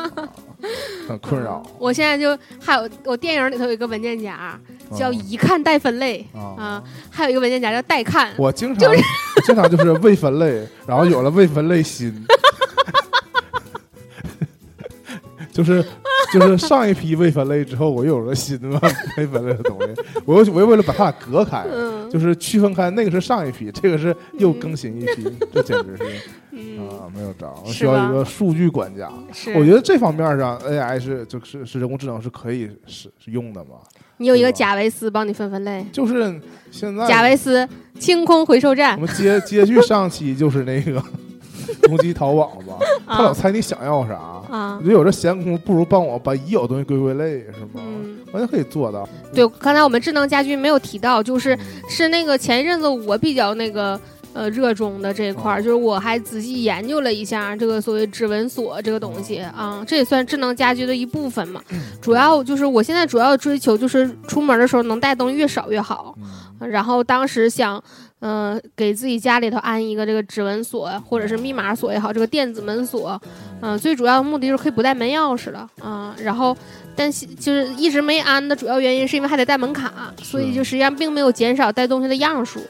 [1.08, 1.62] 很困扰。
[1.78, 4.60] 我现在就还有我电影里头有一个文件夹
[4.98, 8.32] 叫已看待分类啊，还有一个文件夹叫待看。
[8.36, 8.92] 我经常
[9.44, 12.14] 经常就是未分类，然后有了未分类心。
[15.52, 15.84] 就是
[16.32, 18.80] 就是上一批未分类之后，我又有了新的
[19.18, 21.66] 未分类的东西，我又我又为了把它俩隔开，
[22.10, 26.04] 就是区分开，那个是上一批，这个是又更新一批，这简直是
[26.80, 29.12] 啊没有招，需要一个数据管家。
[29.54, 33.76] 我觉得这方面上 AI 是就是是人工智能是可以是是用的嘛？
[34.22, 41.02] 你有一个贾维斯帮你分分类，就是现在贾维斯清空回收站，我们接接续上期就是那个。
[41.86, 44.14] 攻击淘宝吧，他老猜你想要啥。
[44.50, 47.80] 啊，我觉得有这闲工夫，不如帮我把已有东西归归类，是吗？
[48.32, 49.08] 完全可以做到。
[49.32, 51.58] 对，刚才我们智能家居没有提到，就是
[51.88, 53.98] 是那个前一阵子我比较那个
[54.32, 61.60] 呃热衷的这一块儿，就是我还仔细研究了一下这个所谓指纹锁这个东西啊，这也算智能家居的一部分嘛。
[62.00, 66.16] 主要就是我现在主要追求就是出门的时候能带东西越少越好。
[66.58, 67.82] 然后当时想。
[68.24, 73.20] 嗯，给自己家里头安一个这个指纹锁，或者是密码锁也好，这个电子门锁，
[73.60, 76.14] 嗯，最主要的目的就是可以不带门钥匙了啊。
[76.22, 76.56] 然后，
[76.94, 82.60] 但是就是一直没安的主要原因是因为还得带门卡，所以就实际上并没有减少带东西的样数。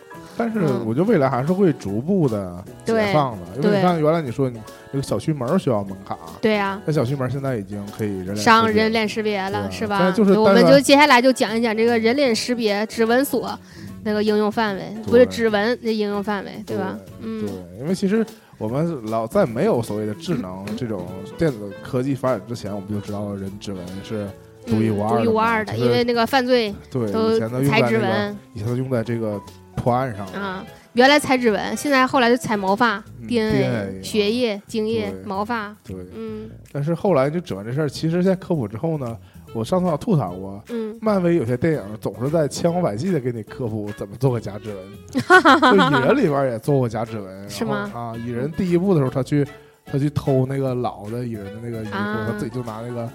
[0.42, 10.11] 但是我觉得未来还是会逐步的解放的，因为你看原来你说你这个小区门需要门卡，对呀，那小区门现在已经可以人上人脸识别了，是吧？
[10.11, 13.59] 就是我们就接下来就讲一讲这个人脸识别指纹锁。
[14.05, 16.98] 那个应用范围不是指纹的应用范围，对吧？
[17.20, 18.26] 嗯，对，因为其实
[18.59, 21.07] 我们老在没有所谓的智能 这种
[21.38, 24.26] 电子科技发展之前，我们就知道人指纹是
[24.66, 29.40] 独一无二、独一无二的，因为那个犯罪对都采指纹，以前都用在这个
[29.83, 30.64] 破案上啊。
[30.92, 35.75] 原来采指纹，现在后来就采毛发、DNA、血液、精液、毛发。
[35.83, 36.51] 对，嗯。
[36.71, 39.16] 但是后来就指纹这事儿，其实在科普之后呢。
[39.55, 44.79] 我上次吐槽过，嗯，漫威有些电影总是在千方百计的给你科普怎么做个假指纹，
[45.61, 47.90] 就蚁人里边也做过假指纹，是吗？
[47.95, 49.47] 啊，蚁人第一部的时候，他去
[49.85, 53.07] 他去偷那个老的蚁人的那个衣服，他自己就拿那个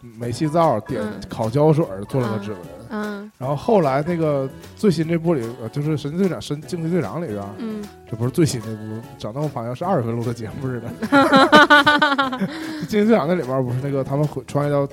[0.00, 2.60] 煤气灶点烤胶水做了个指纹。
[2.90, 10.88] 嗯，然后后来那个最新这部里，就是神奇队长、神惊奇队长里边，嗯，这不是最新那部，整的我好像是二月份录的节目似的。
[12.88, 14.88] 惊奇队长那里边不是那个他们穿越到，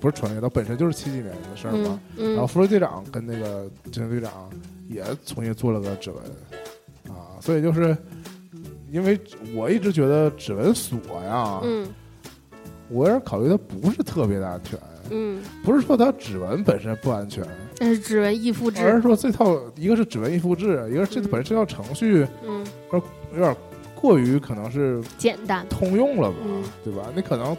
[0.00, 4.50] 不是穿越到本身就是七几年的事儿嘛，然后福瑞队长跟那个惊奇队长
[4.88, 7.96] 也重新做了个指纹，啊，所以就是
[8.90, 9.16] 因为
[9.54, 11.86] 我一直觉得指纹锁呀，嗯，
[12.90, 14.78] 我有点考虑它不是特别的安全。
[15.12, 17.44] 嗯，不是说它指纹本身不安全，
[17.76, 22.64] 但是指纹易复制，而是说这套一个是指纹易复制，一个是这本身这套程序，嗯，
[23.32, 23.56] 有点
[23.96, 26.36] 过于可能是简单通用了吧，
[26.84, 27.02] 对吧？
[27.16, 27.56] 你可能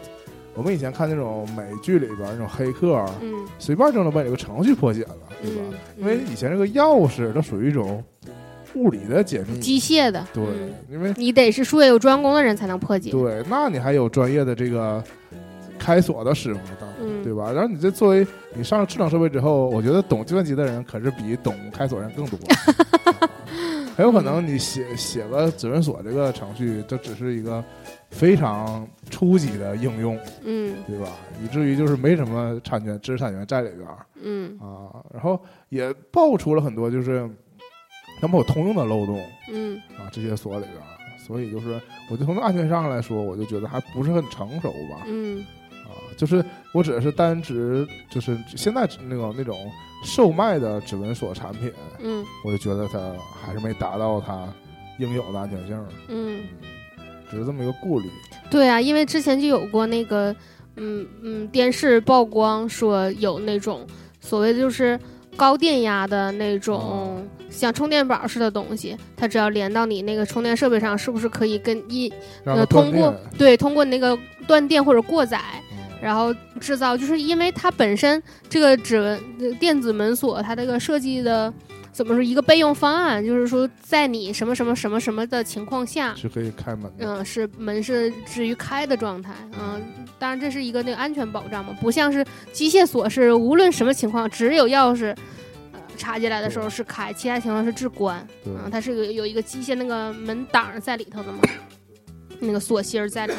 [0.54, 5.62] 我们以前看那种美剧里边那种黑客，嗯，随便就能把这个程序破解了，对吧？
[5.98, 8.02] 因为以前这个钥匙它属于一种
[8.74, 10.42] 物理的解密，机械的，对，
[10.90, 15.04] 因为你得是术业有专攻的人才能破解，对，那你还有专业的这个。
[15.82, 16.60] 开锁的师傅，
[17.24, 17.50] 对吧？
[17.50, 22.38] 然后你这作为你上了智能设备之后，我觉得懂计算机的人可是比懂开锁人更多。
[23.96, 27.62] 很有可能你写写个指纹锁这个程序，这只是一个
[28.10, 31.08] 非常初级的应用，嗯，对吧？
[31.42, 33.86] 以至于就是没什么产权知识产权在里边，
[34.22, 37.28] 嗯啊，然后也爆出了很多就是
[38.20, 39.20] 他们有通用的漏洞，
[39.52, 40.78] 嗯啊，这些锁里边，
[41.26, 41.78] 所以就是
[42.10, 45.44] 我就从安全上来说，我就觉得还不是很成熟吧，嗯。
[46.16, 49.56] 就是我指的是单指，就是现在那种那种
[50.04, 52.98] 售卖的指纹锁产品，嗯，我就觉得它
[53.44, 54.46] 还是没达到它
[54.98, 56.40] 应有的安全性，嗯，
[57.30, 58.08] 只是这么一个顾虑。
[58.50, 60.34] 对啊，因为之前就有过那个，
[60.76, 63.86] 嗯嗯，电视曝光说有那种
[64.20, 64.98] 所谓的就是
[65.36, 72.12] 高电压的那种像充电宝似的东西，它只要连到你那个充电设备上，是不是可以跟一
[72.44, 75.40] 呃通过对通过那个断电或者过载。
[76.02, 81.52] 然后制造，就是因为它本身这个指纹电子门锁，它这个设计的
[81.92, 86.92] 怎么说一个备用方案，就是说在你什么什么什么什么的情况下是可以开门。
[86.98, 89.32] 嗯，是门是至于开的状态。
[89.52, 89.80] 嗯，
[90.18, 95.14] 当然这是一个那个安全保障嘛，不像是机械锁是无论什么情况，只有钥匙
[95.72, 98.26] 呃插进来的时候是开，其他情况是至关。
[98.44, 101.38] 嗯，它是有有一个机械那个门挡在里头的嘛，
[102.40, 103.38] 那个锁芯在里头。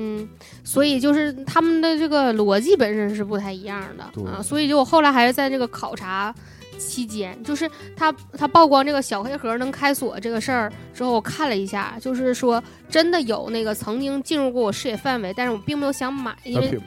[0.00, 0.26] 嗯，
[0.62, 6.32] 所以就是他们的这个逻辑本身是不太一样的啊，所以就我后来还是在这个考察
[6.78, 16.80] 期间，就是他他曝光这个小黑盒能开锁这个事儿之后，我看了一下，就是说真的有那个曾经进入过我视野范围，但是我并没有想买，因为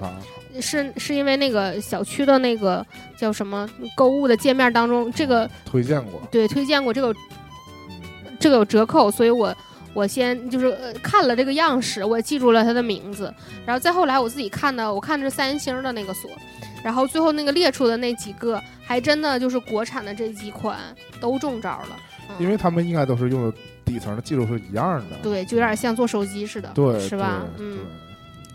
[0.62, 2.86] 是是因为那个小区的那个
[3.18, 7.14] 叫什么购物的界面当中，这个推荐过，对，推荐过这个
[8.40, 9.54] 这个有折扣，所以我。
[9.94, 13.34] 我先就是呃看了这个样式，我记住了它的名字，
[13.66, 16.32] 然后再后来我自己看的，我看的是三星的那个锁，
[16.84, 20.78] 然后最后那个列出的那几个，还真的就是国产的这几款
[21.20, 22.00] 都中招了，
[22.40, 27.42] 因为他们应该都是用的底层的技术是一样的，对，就有点像做手机似的，对，是吧？
[27.58, 27.80] 嗯，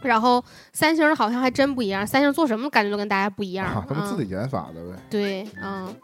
[0.01, 5.95] 然后三星好像还真不一样，三星做什么感觉都跟大家不一样，他们自己研发的呗，对，嗯，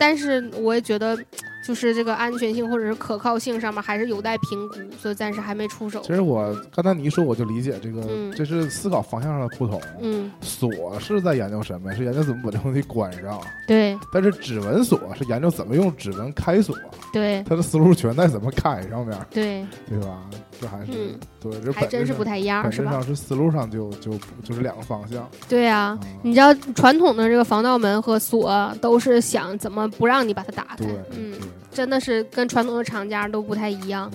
[0.00, 1.16] 但是我也觉得。
[1.62, 6.00] 就是这个安全性或者是可靠性上面还是有待评估，所以暂时还没出手。
[6.02, 8.02] 其实我刚才你一说，我就理解这个，
[8.34, 9.80] 这是思考方向上的不同。
[10.00, 11.94] 嗯，锁是在研究什么？
[11.94, 13.40] 是研究怎么把这东西关上。
[13.66, 13.98] 对。
[14.12, 16.76] 但是指纹锁是研究怎么用指纹开锁。
[17.12, 17.42] 对。
[17.48, 19.16] 它的思路全在怎么开上面。
[19.30, 19.64] 对。
[19.88, 20.22] 对吧？
[20.60, 20.92] 这还是
[21.40, 23.00] 对，这还真是不太一样，是吧？
[23.02, 24.12] 是思路上就就
[24.44, 25.28] 就是两个方向。
[25.48, 30.76] 对呀，你知道传统的这个防盗门和锁都是想怎么不让你把它打开。
[30.76, 31.34] 对嗯。
[31.72, 34.10] 真的是跟传统的厂家都不太一样，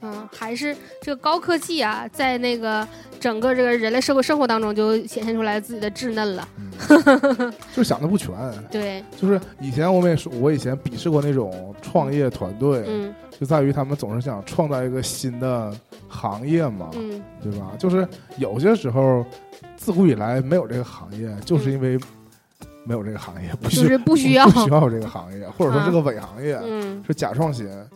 [0.00, 2.86] 嗯，还是这个高科技啊，在那个
[3.20, 6.48] 整个这个人类社会生活当中就显现出来自己的稚嫩了，
[7.74, 8.30] 就想的不全。
[8.70, 15.72] 对，就是以前我们也说，我以前鄙视过那种创业团队，嗯，就在于他们总是想创造一个新的
[16.08, 17.72] 行业嘛，嗯，对吧？
[17.78, 18.06] 就是
[18.38, 19.24] 有些时候，
[19.76, 21.98] 自古以来没有这个行业，就是因为。
[22.84, 26.60] 没有这个行业，不是不需要，不需要这个行业，或者说是个伪行业，
[27.06, 27.86] 是假创新啊，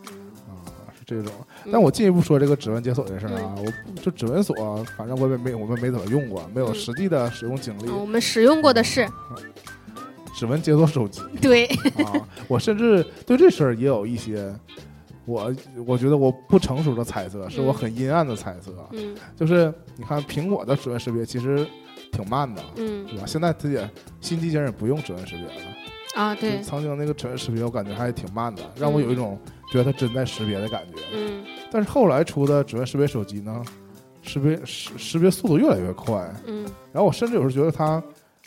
[0.97, 1.31] 是这种。
[1.71, 4.55] 但我进一步说这个指纹解锁这事儿啊，我就指纹锁，
[4.97, 7.89] 反正我也没我们没怎么用过，没有实际的使用经历。
[7.89, 9.05] 我们使用过的是
[10.33, 11.21] 指纹解锁手机。
[11.41, 11.65] 对
[12.05, 12.13] 啊，
[12.47, 14.55] 我甚至对这事儿也有一些，
[15.25, 15.53] 我
[15.85, 18.71] 我觉得我不成熟的猜测，是我很阴暗的猜测。
[18.93, 21.67] 嗯，就是你看苹果的指纹识别其实。
[22.17, 23.23] 挺慢的，嗯，对吧？
[23.27, 23.87] 现在它也
[24.21, 25.51] 新机型也不用指纹识别了
[26.15, 26.33] 啊。
[26.35, 29.39] 对，曾经那个指纹识别我感觉还挺慢的，让我有一种
[29.71, 30.99] 觉得它真在识别的感觉。
[31.13, 33.61] 嗯，但是后来出的指纹识别手机呢，
[34.23, 36.27] 识别识识别速度越来越快。
[36.47, 38.01] 嗯，然后我甚至有时候觉得它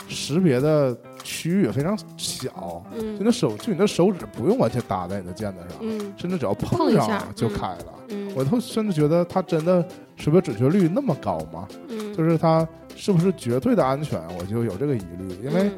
[0.09, 7.85] 识别的区域也非常小，嗯，就那手就你的手指不用完全搭在你的键子上，嗯，甚至只要碰上就开了。
[8.09, 11.69] 嗯，我都甚至觉得它真的识别准确率那么高吗？
[11.89, 12.67] 嗯，就是它
[12.97, 14.21] 是不是绝对的安全？
[14.39, 15.29] 我就有这个疑虑。
[15.43, 15.71] 因为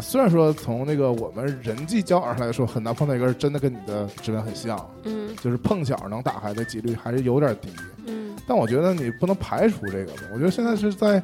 [0.00, 7.68] 虽然说从那个我们人际交往上来说，很难碰到一个真的跟你的指纹很像，嗯，就是碰巧能打开的几率还是有点低。
[8.06, 10.22] 嗯，但我觉得你不能排除这个吧。
[10.32, 11.22] 我觉得现在是在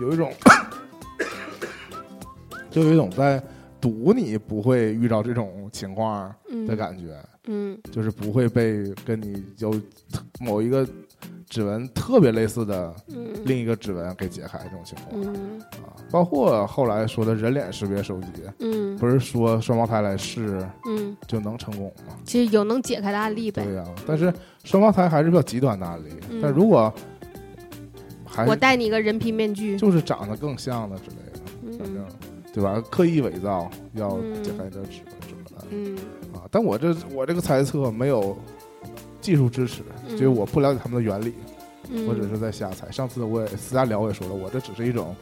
[0.00, 0.32] 有一种。
[2.70, 3.38] 就有一种在
[3.78, 6.34] 赌你不会遇到这种情况
[6.66, 9.78] 的感觉，嗯，就是不会被跟你有
[10.40, 10.88] 某一个
[11.48, 12.94] 指纹特别类似的
[13.44, 15.60] 另一个指纹给解开这种情况，嗯。
[15.84, 22.14] 啊，包括后来说的人脸识别手机，嗯，不是说双胞胎来试，嗯，就能成功吗？
[22.24, 24.32] 其实有能解开的案例呗，对呀，但是
[24.64, 26.08] 双胞胎还是比较极端的案例，
[26.42, 26.92] 但如果
[28.24, 32.04] 还我戴你一个人皮面具，就是长得更像的之类的，反正。
[32.54, 32.78] 对吧？
[32.90, 34.10] 刻意伪造要
[34.42, 35.96] 解开你的指纹什么的，嗯。
[36.34, 38.36] 啊，但我这我这个猜测没有
[39.22, 41.32] 技术支持，就是我不了解他们的原理，
[42.06, 42.90] 我只是在瞎猜。
[42.90, 45.16] 上次我也私下聊，我也说了，我这只是一种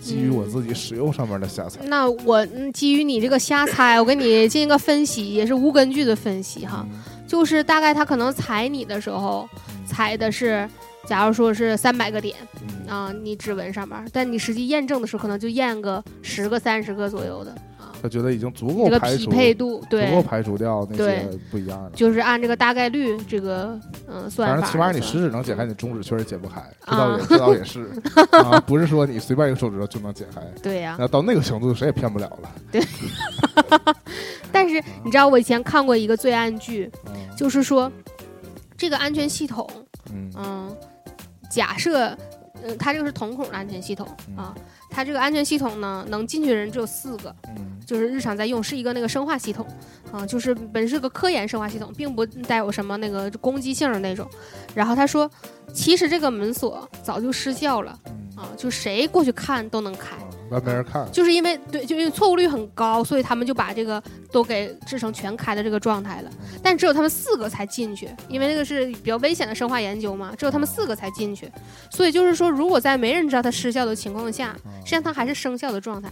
[0.00, 1.80] 基于我自己使用上面的瞎猜。
[1.84, 6.84] 那我基于你这个瞎猜，我给你进行个分析，也是无根据的分析哈，
[7.28, 9.48] 就是大概他可能踩你的时候
[9.86, 10.68] 踩的是。
[11.06, 12.34] 假如说是三百个点，
[12.88, 17.73] 啊，你指纹上面，但你实际验证的时候，可能就验个十个、三十个左右的啊。
[18.04, 21.90] 他觉得已经足够这个匹配度，对，足够排除掉那些不一样的。
[21.92, 24.54] 就是按这个大概率，这个嗯算法。
[24.54, 27.90] 反正起码你食指能解开，你中指确实解不开，这倒也这倒也是
[28.44, 30.42] 啊，不是说你随便一个手指头就能解开。
[30.62, 30.96] 对呀。
[30.98, 32.52] 那到那个程度，谁也骗不了了。
[32.70, 32.82] 对。
[34.52, 36.90] 但是你知道，我以前看过一个罪案剧，
[37.34, 37.90] 就是说
[38.76, 39.66] 这个安全系统，
[40.36, 40.76] 嗯。
[41.50, 42.14] 假设，
[42.64, 44.06] 嗯，它这个是瞳孔的安全系统
[44.36, 44.54] 啊，
[44.90, 47.34] 它这个安全系统呢，能进去的人只有四个，
[47.86, 49.66] 就是日常在用，是一个那个生化系统，
[50.10, 54.26] 啊，就是本是个科研生化系统，并不带有什么那个攻击性的那种。
[54.74, 55.30] 然后他说，
[55.74, 57.98] 其实这个门锁早就失效了，
[58.36, 60.16] 啊，就谁过去看都能开。
[60.50, 66.30] 那没人看，就是因为对，就因为错误率很高，所以他们就把这个都给制成全开的这个状态了。
[66.62, 71.50] 但只有他们四个才进去，因为那个是比较危险的生化研究嘛，只有他们四个才进去。
[71.90, 76.10] 所以就是说，如果在没人知道它失效的情况下，实际上它还是生效的状态。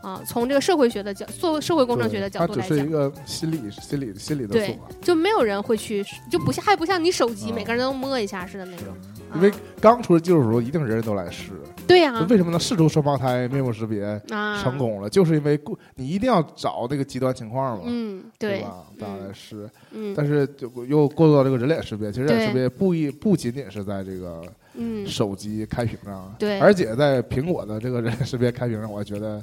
[0.00, 8.86] 啊，从这个社会学的角，做社会工程学的角度来讲，它只是一个心理、心理、心理的锁，就没有人会去，就不像，还不像你手机，每个人都摸一下似的那种。
[9.34, 11.52] 因为刚出技术的时候，一定人人都来试。
[11.86, 12.26] 对呀。
[12.28, 14.20] 为什么能试出双胞胎面部识别
[14.62, 15.08] 成功了？
[15.08, 15.58] 就是因为
[15.94, 17.84] 你一定要找那个极端情况嘛。
[17.86, 18.84] 嗯，对吧？
[18.98, 19.68] 大家来试。
[19.92, 20.14] 嗯。
[20.16, 24.42] 但是就又过渡到这个人脸识别，其实人脸识别不一不仅仅是在这个。
[24.80, 29.42] 嗯，手机开屏上，对，而且在苹果的这个人脸识别开屏上，我觉得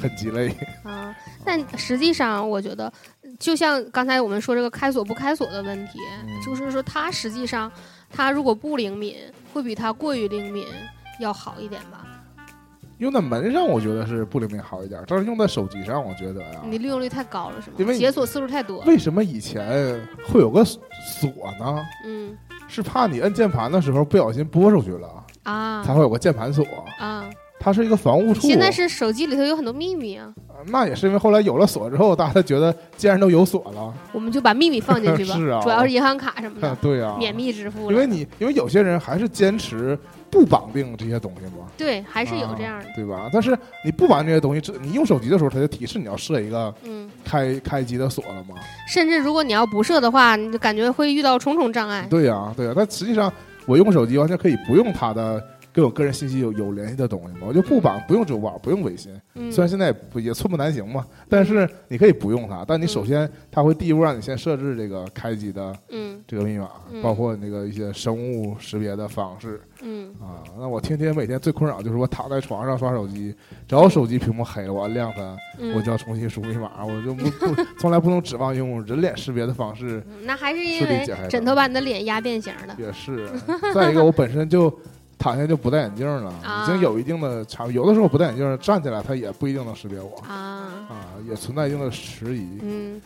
[0.00, 0.54] 很鸡肋
[0.84, 1.12] 啊。
[1.44, 2.92] 但实际上，我觉得
[3.40, 5.98] 就像刚才我们说这个开锁不开锁的问题，
[6.46, 7.68] 就是说它实际上
[8.12, 9.16] 它如果不灵敏，
[9.52, 10.66] 会比它过于灵敏
[11.18, 12.06] 要好一点吧。
[12.98, 17.76] 用在门上，我觉得是不灵敏好一点，但是用在手机上，我觉得呀，你利用率太高了，是吗？
[17.78, 18.80] 因为解锁次数太多。
[18.82, 20.78] 为什么以前会有个锁
[21.58, 21.84] 呢？
[22.04, 22.36] 嗯。
[22.68, 26.64] 是怕你摁键盘的时候不小心拨出去了啊，才会有个键盘锁
[26.98, 27.28] 啊。
[27.62, 28.40] 它是一个防护处。
[28.40, 30.32] 现在是手机里头有很多秘密啊。
[30.66, 35.34] 那也是因为后来有了锁之后，大家觉得既然都有锁了，我们就把秘密放进去吧。
[35.38, 36.74] 是啊，主要是银行卡什么的。
[36.82, 37.90] 对啊，免密支付。
[37.90, 39.98] 因为你因为有些人还是坚持
[40.30, 41.66] 不绑定这些东西嘛。
[41.76, 43.28] 对，还是有这样的，对吧？
[43.32, 48.54] 但是你不绑这些东西，你用手机的时候，它就提示你要设一个嗯开开机的锁了嘛。
[48.88, 52.06] 甚至如果你要不设的话，你就感觉会遇到重重障碍。
[52.08, 52.72] 对呀，对呀。
[52.76, 53.32] 但实际上，
[53.66, 55.42] 我用手机完全可以不用它的。
[55.72, 59.12] 跟我个人信息有有联系的东西吗，我就不绑，不用支付宝，不用微信。
[59.50, 62.64] 虽然现在不也寸步难行嘛，但是你可以不用它。
[62.66, 65.74] 但你首先，它会第一步让你先设置这个开机的
[66.26, 66.70] 这个密码，
[67.02, 69.60] 包括那个一些生物识别的方式。
[69.84, 73.34] 嗯啊，那我天天每天最困扰就是我躺在床上刷手机，
[73.66, 75.36] 只要手机屏幕黑了，我按亮它，
[75.74, 80.02] 我就要重新输密码，我就不不从来不能指望用人脸识别的方式。
[80.24, 82.76] 那还是因为枕头把你的脸压变形了。
[82.78, 83.28] 也是，
[83.74, 84.72] 再一个我本身就。
[85.22, 87.68] 躺下就不戴眼镜了，已经有一定的差。
[87.68, 90.34] 有的时候不戴眼镜站起来，他也不一定能识别我啊
[90.90, 92.58] 啊，也存在一定的迟疑。
[92.60, 93.00] 嗯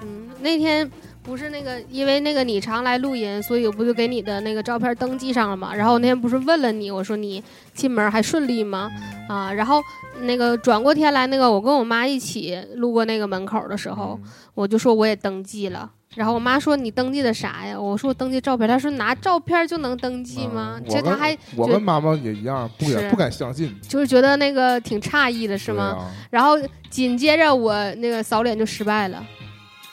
[0.00, 0.90] 嗯，那天
[1.22, 5.74] 不是那个，因为那个你常来录音，所以我不就给你的那个照片登记上了嘛。
[5.74, 7.44] 然后我那天不是问了你，我说你
[7.74, 8.90] 进门还顺利吗？
[9.28, 9.82] 啊，然后
[10.22, 14.18] 那个转过天来，那个我跟我妈一起路过那个门口的时候，
[14.54, 15.90] 我就说我也登记了。
[16.14, 26.10] 然后我妈说：“你登记的啥呀？”我说：“我登记照片。”她说：“拿照片就能登记吗？”其实她还我跟妈妈也一样，不敢不敢相信，就是觉得那个挺诧异的，是吗？
[26.28, 26.58] 然后
[26.90, 29.24] 紧接着我那个扫脸就失败了，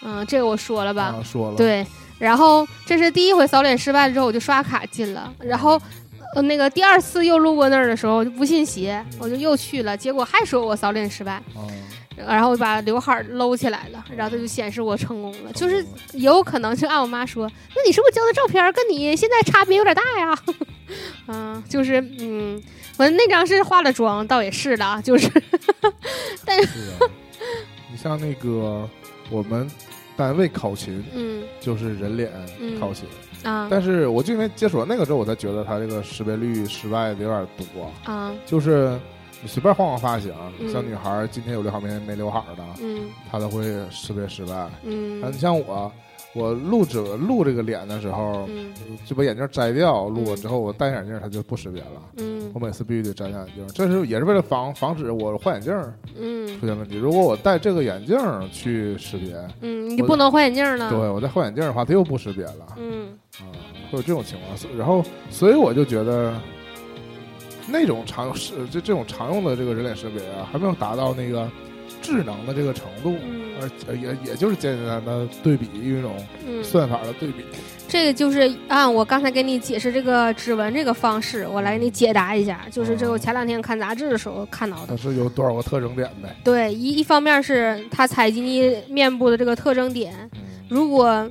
[0.01, 1.15] 嗯，这个我说了吧？
[1.23, 1.55] 说了。
[1.55, 5.33] 对，然后这是第一回扫脸失败了之后，我就刷卡进了。
[5.39, 5.81] 然后
[6.35, 11.41] 呃，那个第二次又路过那儿的时候，就不信邪，我就又去了，结果还说我扫脸失败。
[12.27, 15.51] 然后我把刘海搂起来了，然后它就显示我成功了。
[15.53, 20.37] 就是也有可能，就按我妈说，那你是不是交的照片跟你现在差别有点大呀？
[21.27, 22.61] 嗯， 就是嗯，
[22.93, 25.29] 反正那张是化了妆，倒也是的啊，就是。
[26.45, 26.79] 但是，
[27.91, 28.87] 你像那个
[29.29, 29.69] 我们
[30.17, 32.31] 单位考勤，嗯，就是人脸
[32.79, 33.05] 考勤
[33.43, 33.67] 啊。
[33.69, 38.99] 但是我就因为接触了那个之后，我才觉得他这个识别率失败的有点多啊，就是。
[39.41, 40.33] 你随便换换发型，
[40.71, 44.67] 像女孩今天有刘海明天没刘海的，嗯，她都会识别失败。
[44.83, 45.89] 嗯，你像我，
[46.33, 48.73] 我录这录这个脸的时候，嗯，
[49.05, 52.01] 就把眼镜摘掉，录了之后我戴眼镜，它就不识别了。
[52.17, 55.73] 嗯，我每次必须得摘下眼镜，这是也是为了防防止我换眼镜，
[56.19, 56.97] 嗯，出现问题。
[56.97, 58.17] 如果我戴这个眼镜
[58.51, 60.89] 去识别，嗯，你不能换眼镜了。
[60.89, 62.75] 对，我再换眼镜的话，它又不识别了。
[62.75, 63.47] 嗯，啊，
[63.89, 66.33] 会有这种情况，然后所以我就觉得。
[67.71, 71.49] 那种常用是这这种常用的这个人脸识别啊，还没有达到那个
[72.01, 73.15] 智能的这个程度，
[73.59, 76.15] 而也也就是简简单单的对比一种
[76.63, 77.43] 算法的对比。
[77.87, 82.61] 这个就是按我刚才给你解释这个指纹这个方式，我来给你解答一下。
[82.71, 84.95] 就是这我前两天看杂志的时候看到的。
[84.95, 86.35] 它是有多少个特征点呗？
[86.43, 90.13] 对，一一方面是它采集你面部的这个特征点，
[90.67, 91.27] 如果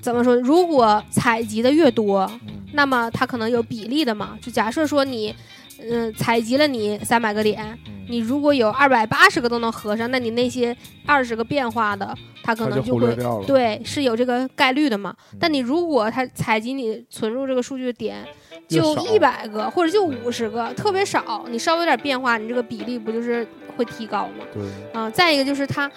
[0.00, 2.30] 怎么说，如果采集的越多，
[2.72, 4.38] 那么它可能有比例的嘛？
[4.40, 5.34] 就假设说你。
[5.80, 10.76] 嗯，采集了你三百个点，你如果有二百八十个都能合上，那你那些
[11.06, 12.12] 二十个变化的，
[12.42, 13.16] 它可能就会
[13.46, 15.14] 对是有这个概率的嘛。
[15.38, 18.26] 但你如果它采集你存入这个数据的点
[18.66, 24.44] 就一百个或者就五十个，特别少，你稍微有点变化，你这个比例不就是会提高吗？
[24.52, 24.62] 对
[24.92, 25.90] 啊，再一个就是它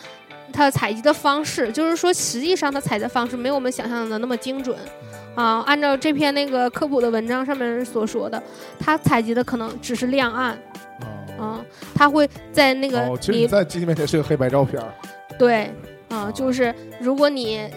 [0.54, 4.78] 它采集的方式，就是说实际上它采集方式没有我们想象的那么精准。
[5.36, 8.42] 啊，按照这篇那个科普的文章上面所说的，
[8.80, 10.58] 它采集的可能只是亮暗，
[11.40, 11.64] 啊，
[11.96, 14.82] 它会在那个你在机器面前是个黑白照片，
[15.40, 15.74] 对，
[16.10, 17.70] 啊，就是如果你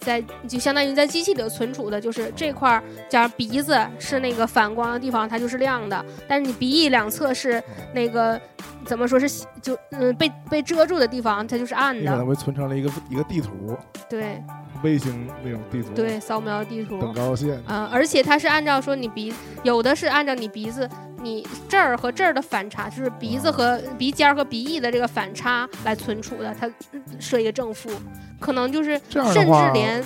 [0.00, 7.62] 在就相当于在机器里存储的，就是这块儿，假如鼻子是那个反光的地方，它就是亮的，但是你鼻翼两侧是
[7.94, 8.40] 那个
[8.84, 13.76] 怎么说是就嗯被被遮住的地方，它就是暗的，可能会存成了一个一个地图，
[14.08, 14.42] 对。
[14.84, 19.34] 卫星那种地图，对，扫描地图，等高线嗯，而且它是按照说你鼻，
[19.64, 20.88] 有的是按照你鼻子，
[21.20, 26.70] 你这儿和这儿的反差，就是鼻子和鼻尖和鼻翼的这个反差来存储的，它
[27.18, 27.90] 设一个正负，
[28.38, 30.00] 可能就是甚至连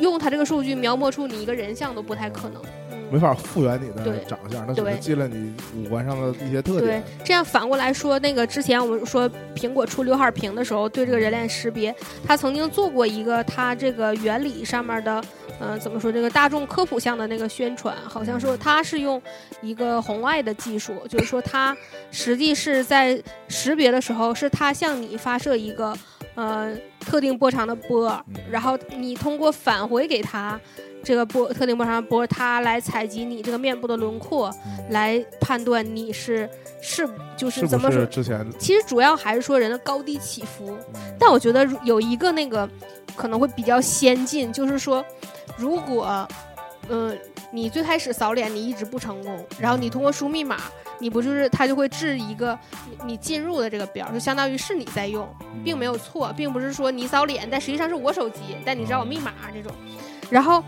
[0.00, 2.62] 用它这个数据描摹出你一个人像都不太可能。
[3.12, 7.02] 没法复原你的长相，那只是记了你五官上的一些特点。
[7.02, 11.94] 对，这样反过来说，那个之前我们说苹果出刘海屏的时候，对这个人脸识别，
[12.26, 15.22] 他曾经做过一个它这个原理上面的，
[15.60, 19.20] 嗯，怎么说这个大众科普项的那个宣传，好像说它是用
[19.60, 21.76] 一个红外的技术，就是说它
[22.10, 25.94] 实际是在识别的时候，是它向你发射一个
[26.34, 28.18] 呃特定波长的波，
[28.50, 30.58] 然后你通过返回给它。
[31.04, 34.54] 这个波特定波长波，它来采集你这个面部的轮廓，
[34.90, 36.48] 来判断你是
[36.80, 38.06] 是就是怎么说？
[38.06, 40.78] 之前其实主要还是说人的高低起伏。
[41.18, 42.68] 但我觉得有一个那个
[43.16, 45.04] 可能会比较先进，就是说，
[45.56, 46.28] 如果
[46.88, 47.18] 嗯
[47.50, 50.56] 你最开始扫脸你一直不成功，然后你通过输密码，
[50.98, 52.56] 你不就是它就会置一个
[53.04, 55.28] 你进入的这个表，就相当于是你在用，
[55.64, 59.72] 并没有错，并不是说你扫脸，但实际上是我手机，但你知道我密码这种，
[60.30, 60.62] 然后。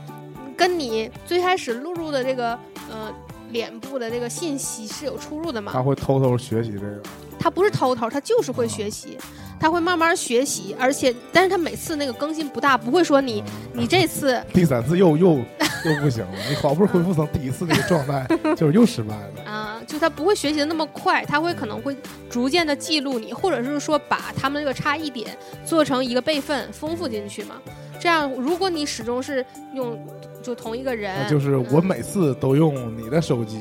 [0.56, 2.58] 跟你最开始录入的这个
[2.90, 3.12] 呃
[3.50, 5.72] 脸部的这个信息是有出入的嘛？
[5.72, 7.02] 他会偷偷学习这个？
[7.38, 9.18] 他不是偷偷，他就是会学习，
[9.60, 13.44] 他会慢慢学习，而且但是他每次那个更新不大，不会说你
[13.74, 15.36] 你这次 第三次又又
[15.84, 18.26] 又不行了， 你好不容易恢复成第一次那个状态，
[18.56, 19.78] 就是又失败了啊！
[19.86, 21.94] 就他不会学习的那么快，他会可能会
[22.30, 25.36] 逐渐的记录你，或者是说把他们这个差异点
[25.66, 27.56] 做成一个备份，丰富进去嘛。
[28.00, 29.44] 这样，如果你始终是
[29.74, 29.98] 用。
[30.44, 33.58] 就同一个人，就是我每次都用你的手机，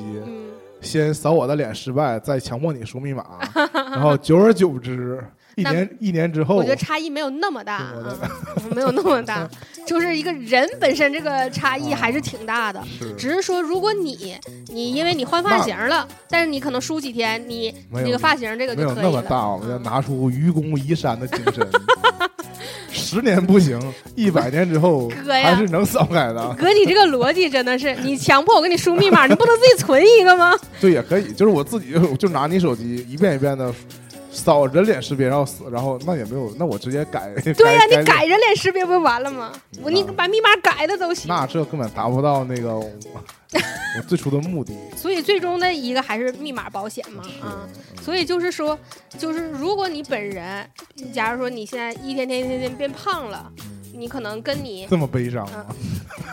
[0.82, 3.26] 先扫我的脸失败，再强迫你输密码，
[3.74, 5.24] 然后久而久之，
[5.56, 8.18] 一年一年之后，我觉得差异没有那么大 啊，
[8.76, 9.50] 没有那么大，
[9.88, 12.84] 就是一个人本身这个差异还是挺大的。
[13.18, 14.36] 只是说，如果你
[14.68, 18.96] 你因为你换发型了，但是你可能输几天，你那个发型这个就可以了。
[18.96, 21.66] 没有那么大，我们要拿出愚公移山的精神。
[22.94, 23.80] 十年不行，
[24.16, 26.54] 一百年之后 还是能扫开的。
[26.58, 30.58] 哥，你这个逻辑真的是，你强迫我给你输密码，你不能自己存一个吗？
[30.80, 33.74] 对，也可以，就是我自己就就拿你手机一遍一遍的。
[34.36, 37.32] 扫人脸识别然后死，然后那也没有，那我直接改。
[37.56, 39.52] 对呀，你改人脸识别不就完了吗？
[39.84, 41.26] 我你把密码改了都行。
[41.28, 42.82] 那这根本达不到那个
[43.98, 44.74] 我最初的目的。
[44.96, 47.68] 所以最终的一个还是密码保险嘛啊。
[48.02, 48.78] 所以就是说，
[49.18, 50.70] 就是如果你本人，
[51.14, 53.52] 假如说你现在一天天一天天变胖了。
[53.94, 55.66] 你可能跟你这么悲伤吗？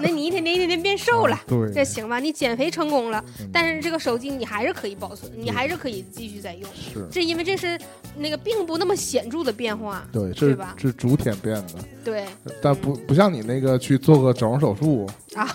[0.01, 2.19] 那你一天天一天天变瘦了，对，这行吧？
[2.19, 6.63] 你减肥成功了，但是这个手机你还是可以保存，你还是可以继续在用。
[6.75, 7.79] 是，这因为这是
[8.17, 10.75] 那个并不那么显著的变化，对，是吧？
[10.79, 12.25] 是逐天变的，对。
[12.63, 15.47] 但不不像你那个去做个整容手术啊，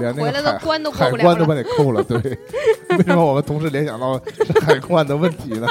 [0.00, 2.16] 连那个 海关都海关都把你扣了，对。
[2.96, 5.66] 为什么我们同时联想到是海关的问题呢？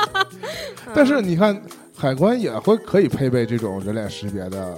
[0.93, 1.59] 但是你看，
[1.95, 4.77] 海关也会可以配备这种人脸识别的。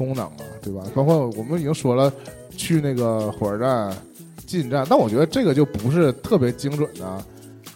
[0.00, 0.82] 功能嘛，对吧？
[0.94, 2.10] 包括我们已经说了，
[2.56, 3.94] 去那个火车站
[4.46, 7.22] 进站，但我觉得这个就不是特别精准的，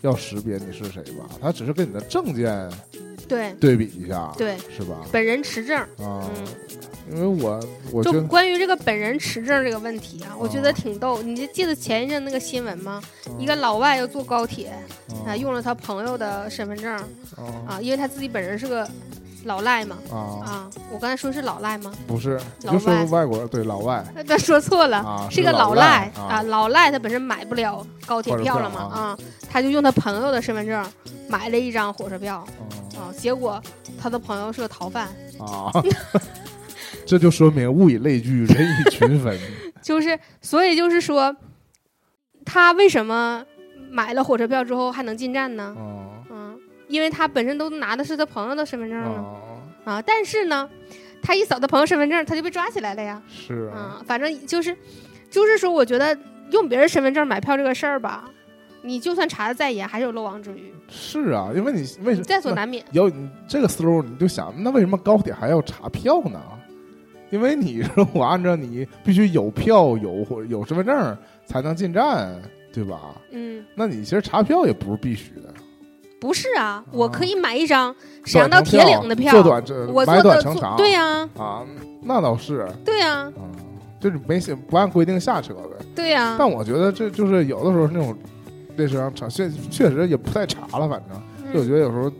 [0.01, 1.29] 要识别你是谁吧？
[1.39, 2.67] 它只是跟你的证件
[3.29, 5.05] 对对比一下，对是吧？
[5.13, 6.27] 本人持证啊，
[7.13, 7.61] 因为我
[7.93, 11.21] 我就关于这个本人持证这个问题啊，我觉得挺逗。
[11.23, 13.03] 你就记得前一阵那个新闻吗？
[13.39, 14.73] 一个老外要坐高铁
[15.27, 16.91] 啊，用了他朋友的身份证
[17.67, 18.89] 啊，因为他自己本人是个。
[19.45, 19.99] 老赖吗？
[20.11, 20.71] 啊啊！
[20.91, 21.93] 我刚才说是老赖吗？
[22.07, 24.05] 不是，就说外国对老外。
[24.27, 26.43] 他说错了，是个老赖啊！
[26.43, 29.19] 老赖他本身买不了高铁票了嘛啊，
[29.51, 30.85] 他就用他朋友的身份证
[31.29, 32.45] 买了一张火车票
[32.97, 33.63] 啊，结果
[34.01, 35.71] 他的朋友是个逃犯啊，
[37.07, 39.39] 这就说明物以类聚，人以群分。
[39.83, 41.37] 就是，所以就是说，
[42.47, 43.45] 他为什么
[43.91, 45.77] 买了火车票之后还能进站呢？
[46.89, 49.25] 因为他本身都拿的是他朋友的身份证呢，
[49.85, 50.69] 啊，但是呢，
[51.23, 53.23] 他一扫他朋友身份证，他就被抓起来了呀。
[53.29, 54.77] 是啊，反正就是，
[55.31, 56.17] 就是说，我觉得
[56.51, 58.31] 用别人身份证买票这个事儿吧，
[58.83, 60.73] 你就算查的再严，还是有漏网之鱼。
[60.89, 62.85] 是啊，因为你为什么在所难免？
[62.93, 63.11] 有
[63.49, 66.41] 这个思路，你就想，那为什么高铁还要查票呢？
[67.31, 72.41] 因为你说我按照你必须有票有或有身份证才能进站，
[72.73, 73.17] 对吧？
[73.33, 75.53] 嗯，那你其实查票也不是必须的。
[76.25, 77.95] 不是啊，我可以买一张
[78.25, 79.63] 沈阳到铁岭的票，坐短
[79.93, 81.63] 我坐短乘长，对呀，啊，
[82.01, 83.43] 那倒是，对呀，嗯，
[84.01, 86.37] 就是没不按规定下车呗，对呀。
[86.39, 88.17] 但我觉得这就是有的时候那种
[88.75, 92.11] 列车上查，确确实也不太查了，反正，就我觉得有时候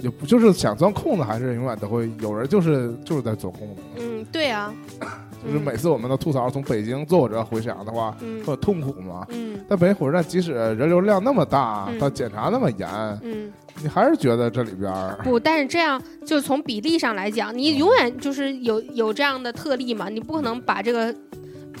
[0.00, 3.80] 也不就是想钻空子，还是永远都会有人就是就是在钻空子。
[3.96, 4.70] 嗯，对呀。
[5.44, 8.16] 就是每次我们都吐槽从北京坐火车回沈阳的话，
[8.46, 9.26] 很痛苦嘛。
[9.30, 9.60] 嗯。
[9.68, 12.88] 但北京火车站即使人流量那么大，它检查那么严，
[13.22, 14.92] 嗯，你还是觉得这里边
[15.24, 15.38] 不。
[15.38, 21.14] 但是这样，就从比例上来讲，你永远就是有有这样的特例嘛，你不可能把这个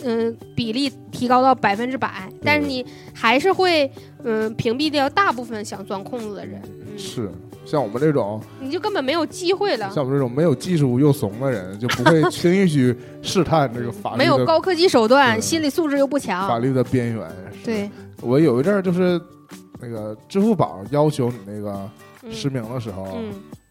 [0.04, 2.84] 嗯比例提高到百分之百，但是你
[3.14, 3.90] 还是会
[4.24, 6.60] 嗯屏蔽掉大部分想钻空子的人。
[6.96, 7.30] 是。
[7.64, 9.88] 像我们这种，你就根本没有机会了。
[9.94, 14.18] 像我们这种没有技术又怂的人，就不会 轻易去试探这个法律。
[14.18, 16.48] 没有高科技手段，心理素质又不强。
[16.48, 17.24] 法律的边缘。
[17.64, 17.88] 对，
[18.20, 19.18] 我有一阵儿就是
[19.80, 21.88] 那个支付宝要求你那个
[22.32, 23.16] 实名的时候。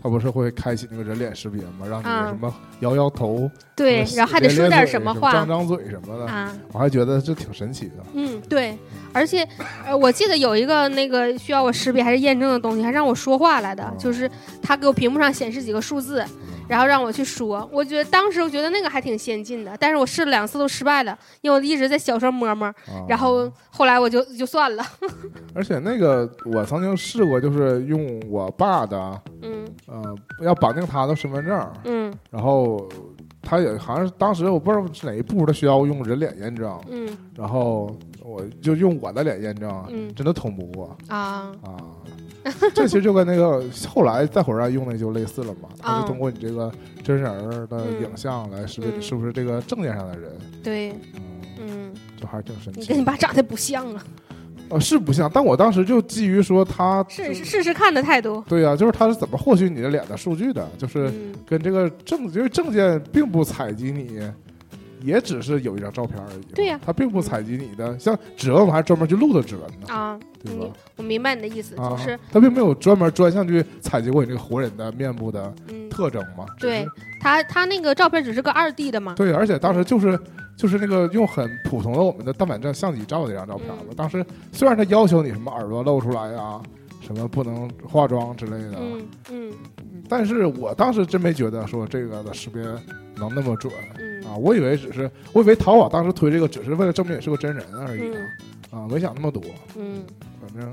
[0.01, 1.85] 他不是会开启那个人脸识别吗？
[1.87, 6.51] 让你什么摇摇头，对，然后还得说点什么话，张张嘴什么的啊！
[6.71, 8.03] 我还觉得这挺神奇的。
[8.13, 8.77] 嗯，对，
[9.13, 9.47] 而且
[9.85, 14.29] 呃，我记得有一个那个需要我识别还是验证的东西，还让我说话来的，就是
[14.61, 16.25] 他给我屏幕上显示几个数字。
[16.71, 22.73] 然后让我去说，我觉得当时我觉得那个还挺先进的，但是我试了两次都失败了，因为我一直在小声摸摸，
[23.09, 24.85] 然后后来我就就算了。
[25.53, 30.15] 而且那个我曾经试过，就是用我爸的，嗯，呃，
[30.45, 32.87] 要绑定他的身份证，嗯，然后
[33.41, 37.93] 他也好像是当时我不知道是哪一步，他需要用人脸验证，嗯，然后
[38.23, 40.97] 我就用我的脸验证，嗯，真的通不过。
[41.09, 41.51] 啊。
[41.63, 41.75] 啊。
[42.73, 46.71] 这其实就跟那个后来在火车站用的就类似了嘛，他是通过你这个
[47.03, 50.31] 真人的影像来识别你是不是这个证件上的人。
[50.63, 50.95] 对，
[51.59, 52.79] 嗯，就还是挺神奇。
[52.79, 54.03] 你跟你爸长得不像啊？
[54.69, 58.41] 呃，是不像，但我当时就基于说他试试试看的态度。
[58.47, 60.65] 对呀，就是他是怎么获取你的脸的数据的？
[60.77, 61.11] 就是
[61.45, 64.21] 跟这个证，因为证件并不采集你。
[65.03, 66.53] 也只是有一张照片而已。
[66.53, 69.93] 对呀，他并不采集你的，像指纹，我们还专门去录的指纹呢。
[69.93, 70.67] 啊，对吧？
[70.97, 75.53] 我明白你的意思，就是他并没有专门专项去采集过你这个活人的面部的
[75.89, 76.45] 特征嘛。
[76.59, 76.87] 对，
[77.19, 79.13] 他他那个照片只是个二 D 的嘛。
[79.15, 80.19] 对，而且当时就是
[80.55, 83.83] 就是那个用很普通的我们的单反照相机照的一张照片嘛。
[83.95, 86.61] 当时虽然他要求你什么耳朵露出来啊，
[87.01, 89.53] 什么不能化妆之类的，嗯嗯，
[90.07, 92.61] 但是我当时真没觉得说这个的识别
[93.15, 93.71] 能那么准。
[94.25, 98.13] 啊，我以为只是，我以为淘宝当时推这个只是为了证明你是个真人而已
[98.71, 99.41] 啊，啊没想那么多。
[99.77, 100.03] 嗯，
[100.39, 100.71] 反正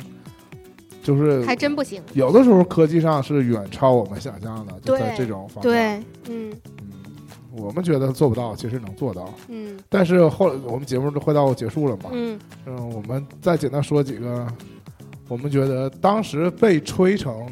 [1.03, 2.03] 就是还真不行。
[2.15, 6.03] 有的时候科技上是远超我们想象的，就在这种方面。
[6.27, 6.83] 对，嗯嗯，
[7.53, 9.33] 我们觉得做不到，其实能做到。
[9.49, 12.11] 嗯，但是后来我们节目都快到结束了嘛。
[12.13, 14.47] 嗯嗯，我们再简单说几个，
[15.29, 17.47] 我们觉得当时被吹成。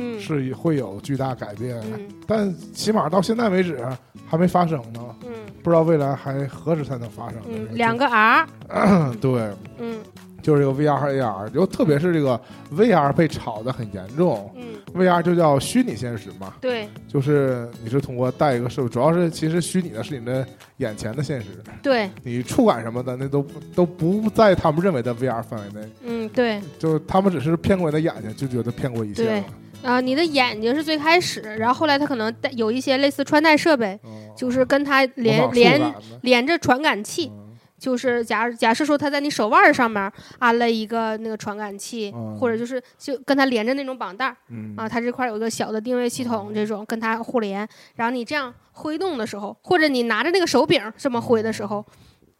[0.00, 1.82] 嗯，是会有巨大改变，
[2.24, 3.84] 但起码到现在为止
[4.28, 5.00] 还没发生呢。
[5.24, 5.32] 嗯，
[5.62, 7.38] 不知道未来还何时才能发生。
[7.48, 8.46] 嗯，两个 R，
[9.20, 9.98] 对，嗯，
[10.42, 12.40] 就是这个 VR 和 AR，就特别是这个
[12.72, 14.50] VR 被炒的很严重。
[14.56, 16.54] 嗯，VR 就叫虚拟现实嘛。
[16.60, 20.46] 对，就是你是通过带一个设备，主要是其实虚拟的是你的
[20.78, 21.48] 眼前的现实。
[21.82, 25.88] 对，你触感什么的那都都不在他们认为的 VR 范围内。
[26.04, 29.44] 嗯，对，就是他们只是骗过你的眼睛，就觉得骗过一切了。
[29.82, 33.98] 啊，你的眼睛是最开始，然后后来它可能带有一些类似穿戴设备，
[34.36, 37.32] 就是跟它连连连着传感器，
[37.78, 44.36] 就是假假设说它在你手腕上面安了一个那个传感器，或者就是就跟它连着那种绑带儿，
[44.76, 51.84] 啊，它这块有一个小的定位系统，这种跟它互联，然后你这样挥动的时候，或者你拿着那个手柄这么挥的时候。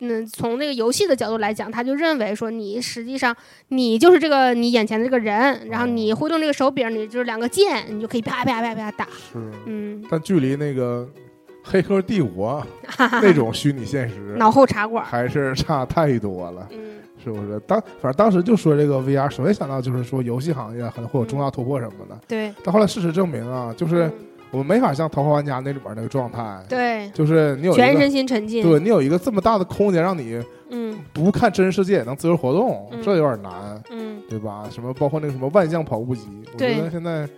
[0.00, 3.34] 嗯，从那个游戏的角度来讲，他就认为说你实际上
[3.68, 9.04] 你就是这个你眼前的这个人，然后你挥动这个手柄，你就是两个键，你就可以啪啪啪啪打。
[9.06, 10.04] 是，嗯。
[10.08, 11.04] 但距离那个
[11.64, 12.64] 《黑客帝国
[13.20, 16.68] 》那种虚拟现实，脑后茶馆还是差太多了。
[16.70, 17.58] 嗯，是不是？
[17.66, 22.16] 当反正当时就说这个 VR，首先想到就是说游戏行业可能会有重大突破什么的。
[22.28, 22.54] 对。
[22.62, 24.08] 但后来事实证明啊，就是。
[24.50, 30.88] 我们没法像《桃花玩家》那里边那个状态，对，就是你有全身心沉浸，对你有一个这么大的空间，让你嗯。
[31.12, 34.64] 不看真实世界也能自由活动，这有点难，嗯，对吧？
[34.70, 37.28] 什么包括那个什么万象跑步机，我觉得现在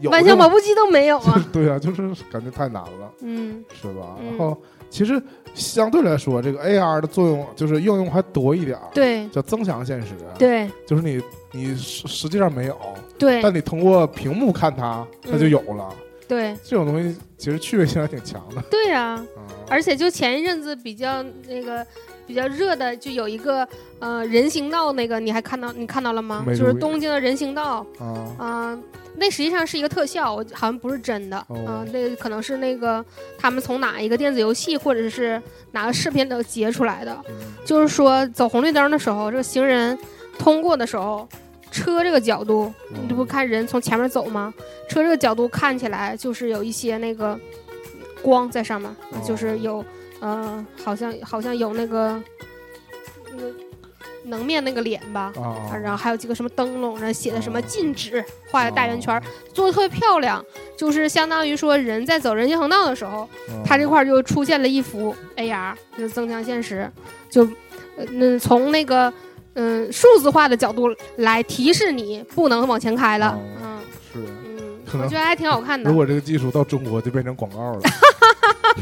[0.00, 4.16] 有万象跑步机都没有啊， 对啊，就是感觉太难了，嗯，是吧？
[4.24, 4.56] 然后
[4.88, 5.20] 其实
[5.54, 11.20] 相对来说，这个 AR 的作用就是应用还多一点，对，叫增强现实，对，就是你
[11.52, 12.78] 你实实际上没有，
[13.18, 15.88] 对，但你通过屏幕看它，它就有了。
[16.30, 18.62] 对，这种东西其实趣味性还挺强的。
[18.70, 19.20] 对呀，
[19.68, 21.84] 而且就前一阵子比较那个
[22.24, 23.66] 比较热的，就有一个
[23.98, 26.44] 呃人行道那个，你还看到你看到了吗？
[26.46, 27.84] 就是东京的人行道。
[28.38, 28.78] 啊，
[29.16, 31.36] 那实际上是一个特效，好像不是真的。
[31.66, 33.04] 啊，那可能是那个
[33.36, 37.18] 他们从哪一个电子游戏或者是哪个视频都截出来的，
[37.64, 39.98] 就是说走红绿灯的时候，这个行人
[40.38, 41.28] 通过的时候。
[41.70, 44.52] 车这个角度，你这不看人从前面走吗？
[44.88, 47.38] 车这个角度看起来就是有一些那个
[48.22, 48.90] 光在上面，
[49.24, 49.84] 就是有
[50.20, 52.20] 呃，好像好像有那个
[53.32, 53.54] 那个
[54.24, 55.32] 能面那个脸吧，
[55.80, 59.22] 然后还有几个什么灯笼，然后写的什么禁止，画的大圆圈，
[59.54, 60.44] 做的特别漂亮，
[60.76, 63.28] 就是相当于说人在走人行横道的时候，
[63.64, 66.90] 它这块就出现了一幅 AR，就是增强现实，
[67.30, 67.48] 就
[68.10, 69.12] 那从那个。
[69.54, 73.38] 嗯，数字化的角度来提示你不能往前开了。
[73.62, 73.80] 嗯，
[74.12, 75.90] 是，嗯，我觉得还挺好看的。
[75.90, 77.80] 如果这个技术到中国，就变成广告了，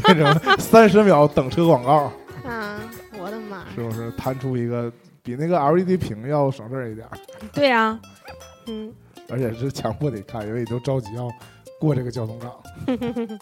[0.03, 2.11] 变成三十秒等车广告。
[2.47, 2.79] 啊，
[3.19, 3.65] 我的妈！
[3.75, 4.91] 是不是弹出一个
[5.23, 7.07] 比那个 LED 屏要省事儿一点？
[7.51, 7.99] 对呀，
[8.67, 8.93] 嗯，
[9.29, 11.29] 而且是强迫得看，因为你都着急要。
[11.79, 12.51] 过这个交通岗，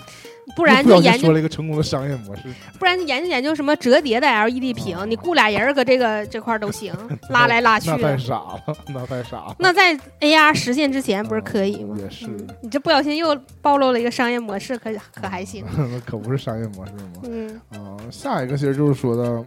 [0.55, 2.43] 不然就研究说了一个成功的商业模式。
[2.77, 6.93] 不然研究研究什么折叠的 LED 屏，你雇俩人搁这个这块都行，
[7.31, 7.89] 拉来拉去。
[7.89, 9.55] 那太傻了，那太傻了。
[9.57, 11.97] 那在 AR 实现之前不是可以吗？
[11.99, 12.27] 也是。
[12.61, 15.65] 你这不小心又暴露了一个商业模式，可可还行？
[15.75, 17.21] 那 可不是商业模式吗？
[17.23, 17.61] 嗯。
[17.71, 19.43] 啊，下一个其实就是说的，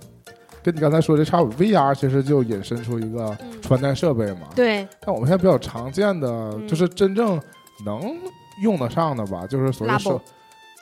[0.65, 1.65] 跟你刚才说的差不多。
[1.65, 4.49] VR 其实就引申出一个穿戴设备嘛。
[4.57, 4.87] 对。
[5.01, 7.41] 但我们现在比较常见的就是真正
[7.85, 8.17] 能。
[8.61, 10.21] 用得上的吧，就是所谓手，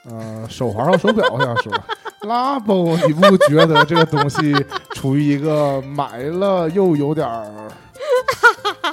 [0.04, 1.28] 呃，手环和手表。
[1.32, 1.72] 我想说，
[2.22, 4.54] 拉布，你不觉得这个东西
[4.94, 7.68] 处于一个买了又有点儿，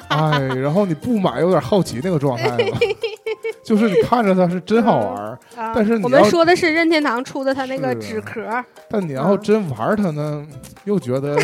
[0.09, 2.77] 哎，然后你不买有点好奇那个状态吗？
[3.63, 5.39] 就是你看着它是真好玩，
[5.73, 8.47] 但是我们说的是任天堂出的它那个纸壳，
[8.87, 10.45] 但你要真玩它呢，
[10.83, 11.35] 又觉得，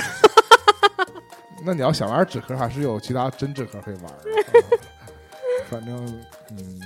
[1.66, 4.04] 那你要想玩纸壳，还是有其他真纸壳可以玩。
[5.70, 5.96] 反正，
[6.52, 6.81] 嗯。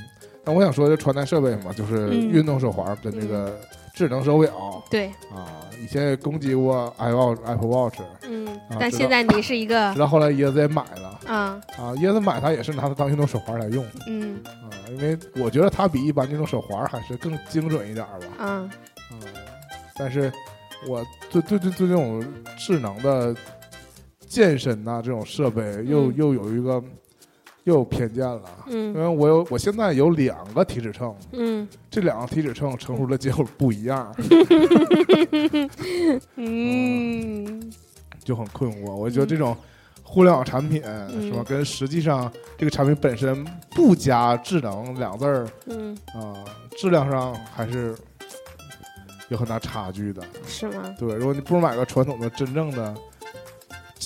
[0.45, 3.59] 那我想说的穿戴设备嘛，就是运动手环跟这个
[3.93, 4.83] 智能手表。
[4.91, 5.49] 对啊，
[5.81, 7.99] 以前也攻击过 Apple Apple Watch。
[8.27, 8.47] 嗯，
[8.79, 9.91] 但现在你是一个。
[9.93, 11.19] 直到后来椰子也买了。
[11.25, 13.83] 啊啊，椰子买它也是拿它当运动手环来用。
[14.07, 18.27] 嗯啊，因为我觉得它比一般运动手环还是更精准一点吧。
[18.37, 18.71] 嗯
[19.13, 19.19] 嗯，
[19.95, 20.31] 但是
[20.87, 22.23] 我对对对对这种
[22.59, 23.35] 智能的
[24.27, 26.83] 健身呐这种设备又又有一个。
[27.65, 34.15] 又有偏见了，嗯，因为我有，我现在有两个体脂秤，嗯，这两个体脂秤称出的结果不一样，
[36.35, 37.71] 嗯，
[38.23, 38.93] 就很困惑。
[38.93, 39.57] 我觉得这种
[40.03, 45.97] 互联网产品是吧，跟实际上这个产品本身不加智能两字儿，嗯。
[46.13, 46.45] 啊，
[46.77, 47.95] 质量上还是
[49.29, 50.95] 有很大差距的，是吗？
[50.99, 52.95] 对，如果你不如买个传统的、真正的、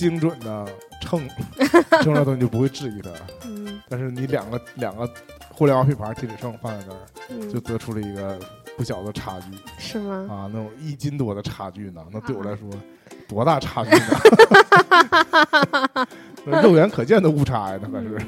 [0.00, 0.66] 精准的。
[1.02, 1.26] 秤，
[1.90, 3.10] 这种东西就不会质疑它。
[3.46, 5.10] 嗯，但是你两个两个
[5.48, 7.00] 互联网品牌体脂秤放在那儿，
[7.50, 8.38] 就得出了一个
[8.76, 9.46] 不小的差距。
[9.78, 10.26] 是吗？
[10.30, 12.04] 啊，那种一斤多的差距呢？
[12.12, 12.68] 那对我来说，
[13.26, 13.90] 多大差距
[16.44, 16.44] 呢？
[16.62, 18.18] 肉眼可见的误差呀，那可是。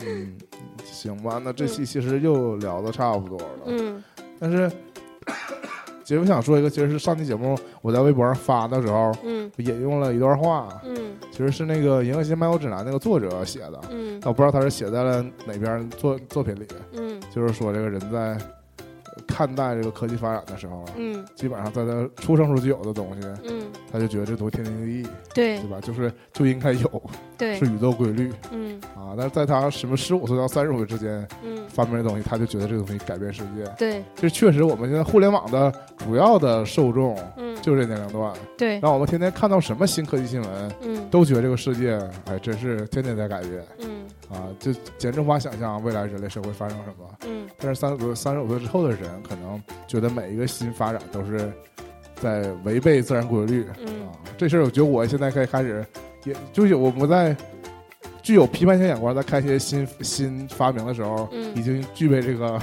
[0.00, 0.36] 嗯，
[0.84, 3.60] 行吧，那这期其实又聊的差不多了。
[3.66, 4.04] 嗯，
[4.38, 4.70] 但是。
[6.04, 10.96] 其实我想说一个，其实是上期节目我在微博上发的时候，嗯，引用了一段话，嗯，
[11.32, 18.38] 其实是那个《银河系漫游指南》那个作者写的，嗯，我不知道他是写在了哪边作作品里，嗯，就是说这个人在。
[19.26, 25.80] 看待这个科技发展的时候，嗯，基本上在他出生时就有的东西，嗯，他就觉得这东西天经地义，对，对吧？
[25.80, 27.02] 就是就应该有，
[27.36, 44.04] 对，是宇宙规律，嗯，啊，但是在他什么十五岁到三十五岁之间，嗯，发明的东西，他就觉得这个东西改变世界，对，就确实我们现在互联网的主要的受众，嗯，就是这年龄段，对，然后我们天天看到什么新科技新闻，嗯，都觉得这个世界，哎，真是天天在改变，嗯。
[44.34, 47.18] 啊，就简直无法想象未来人类社会发生什么。
[47.26, 51.52] 嗯，但是三十多、三十五岁之后的人，可能觉得每一个新发展都是
[52.20, 53.66] 在违背自然规律。
[53.80, 55.86] 嗯，啊，这事儿我觉得我现在可以开始，
[56.24, 57.36] 也就有我不在
[58.22, 62.60] 具有批判性眼光，在看一些新新发明的时候，已经具备这个。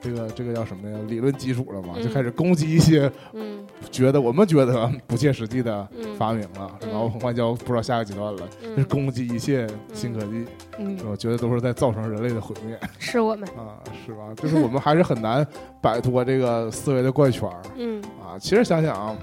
[0.00, 0.98] 这个这个叫什么呀？
[1.08, 5.86] 理论基础了嘛，就开始攻击一些，嗯，觉得我们觉得不切实际的
[6.16, 10.46] 发明了，然后很快就不知道下个阶段了，是攻击一切新科技，
[10.78, 14.32] 嗯，我觉得都是在造成人类的毁灭， 是我们啊，是吧？
[14.36, 15.46] 就是我们还是很难
[15.80, 19.16] 摆脱这个思维的怪圈嗯，啊，其实想想，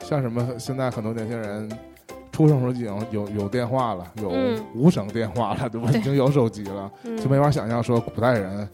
[0.00, 1.70] 像什么现在很多年轻人
[2.32, 4.32] 出生时候已经有有电话了，有
[4.74, 5.88] 无声电话了，对吧？
[5.94, 6.90] 已经有手机了，
[7.22, 8.68] 就没法想象说古代人。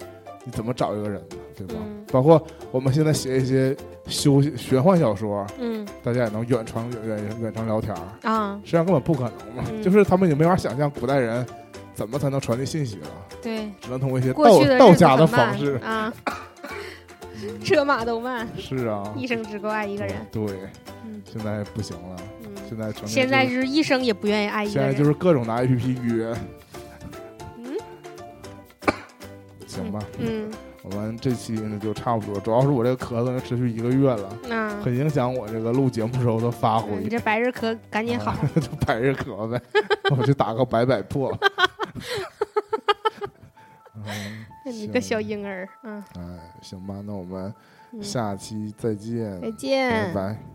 [0.45, 1.37] 你怎么找一个人呢？
[1.57, 1.75] 对吧？
[2.11, 3.77] 包括我们现在写一些
[4.07, 9.65] 修玄幻小说，嗯，大家也能远程远远远程聊天啊，实际上根本不可能嘛。
[9.83, 11.47] 就是他们已经没法想象古代人
[11.95, 13.09] 怎么才能传递信息了。
[13.41, 16.13] 对，只能通过一些道道家的方式啊，
[17.63, 18.49] 车马都慢。
[18.59, 20.15] 是啊，一生只够爱一个人。
[20.33, 20.45] 对，
[21.31, 22.17] 现在不行了。
[22.69, 24.89] 现在现在就是一生也不愿意爱一个人。
[24.89, 26.35] 现在就是各种拿 APP 约。
[29.73, 30.51] 行吧，嗯，
[30.83, 36.97] 我们这期呢就差不多，主要是我这个咳嗽持续一个月了，很影响我这个录节目时候的发挥。
[36.97, 39.61] 你这百日咳赶紧好， 就百日咳呗，
[40.11, 41.37] 我就打个百百破。
[43.95, 44.05] 嗯，
[44.73, 46.23] 你个小婴儿，嗯，哎，
[46.61, 47.53] 行吧，那我们
[48.01, 50.52] 下期再见，再见，拜拜。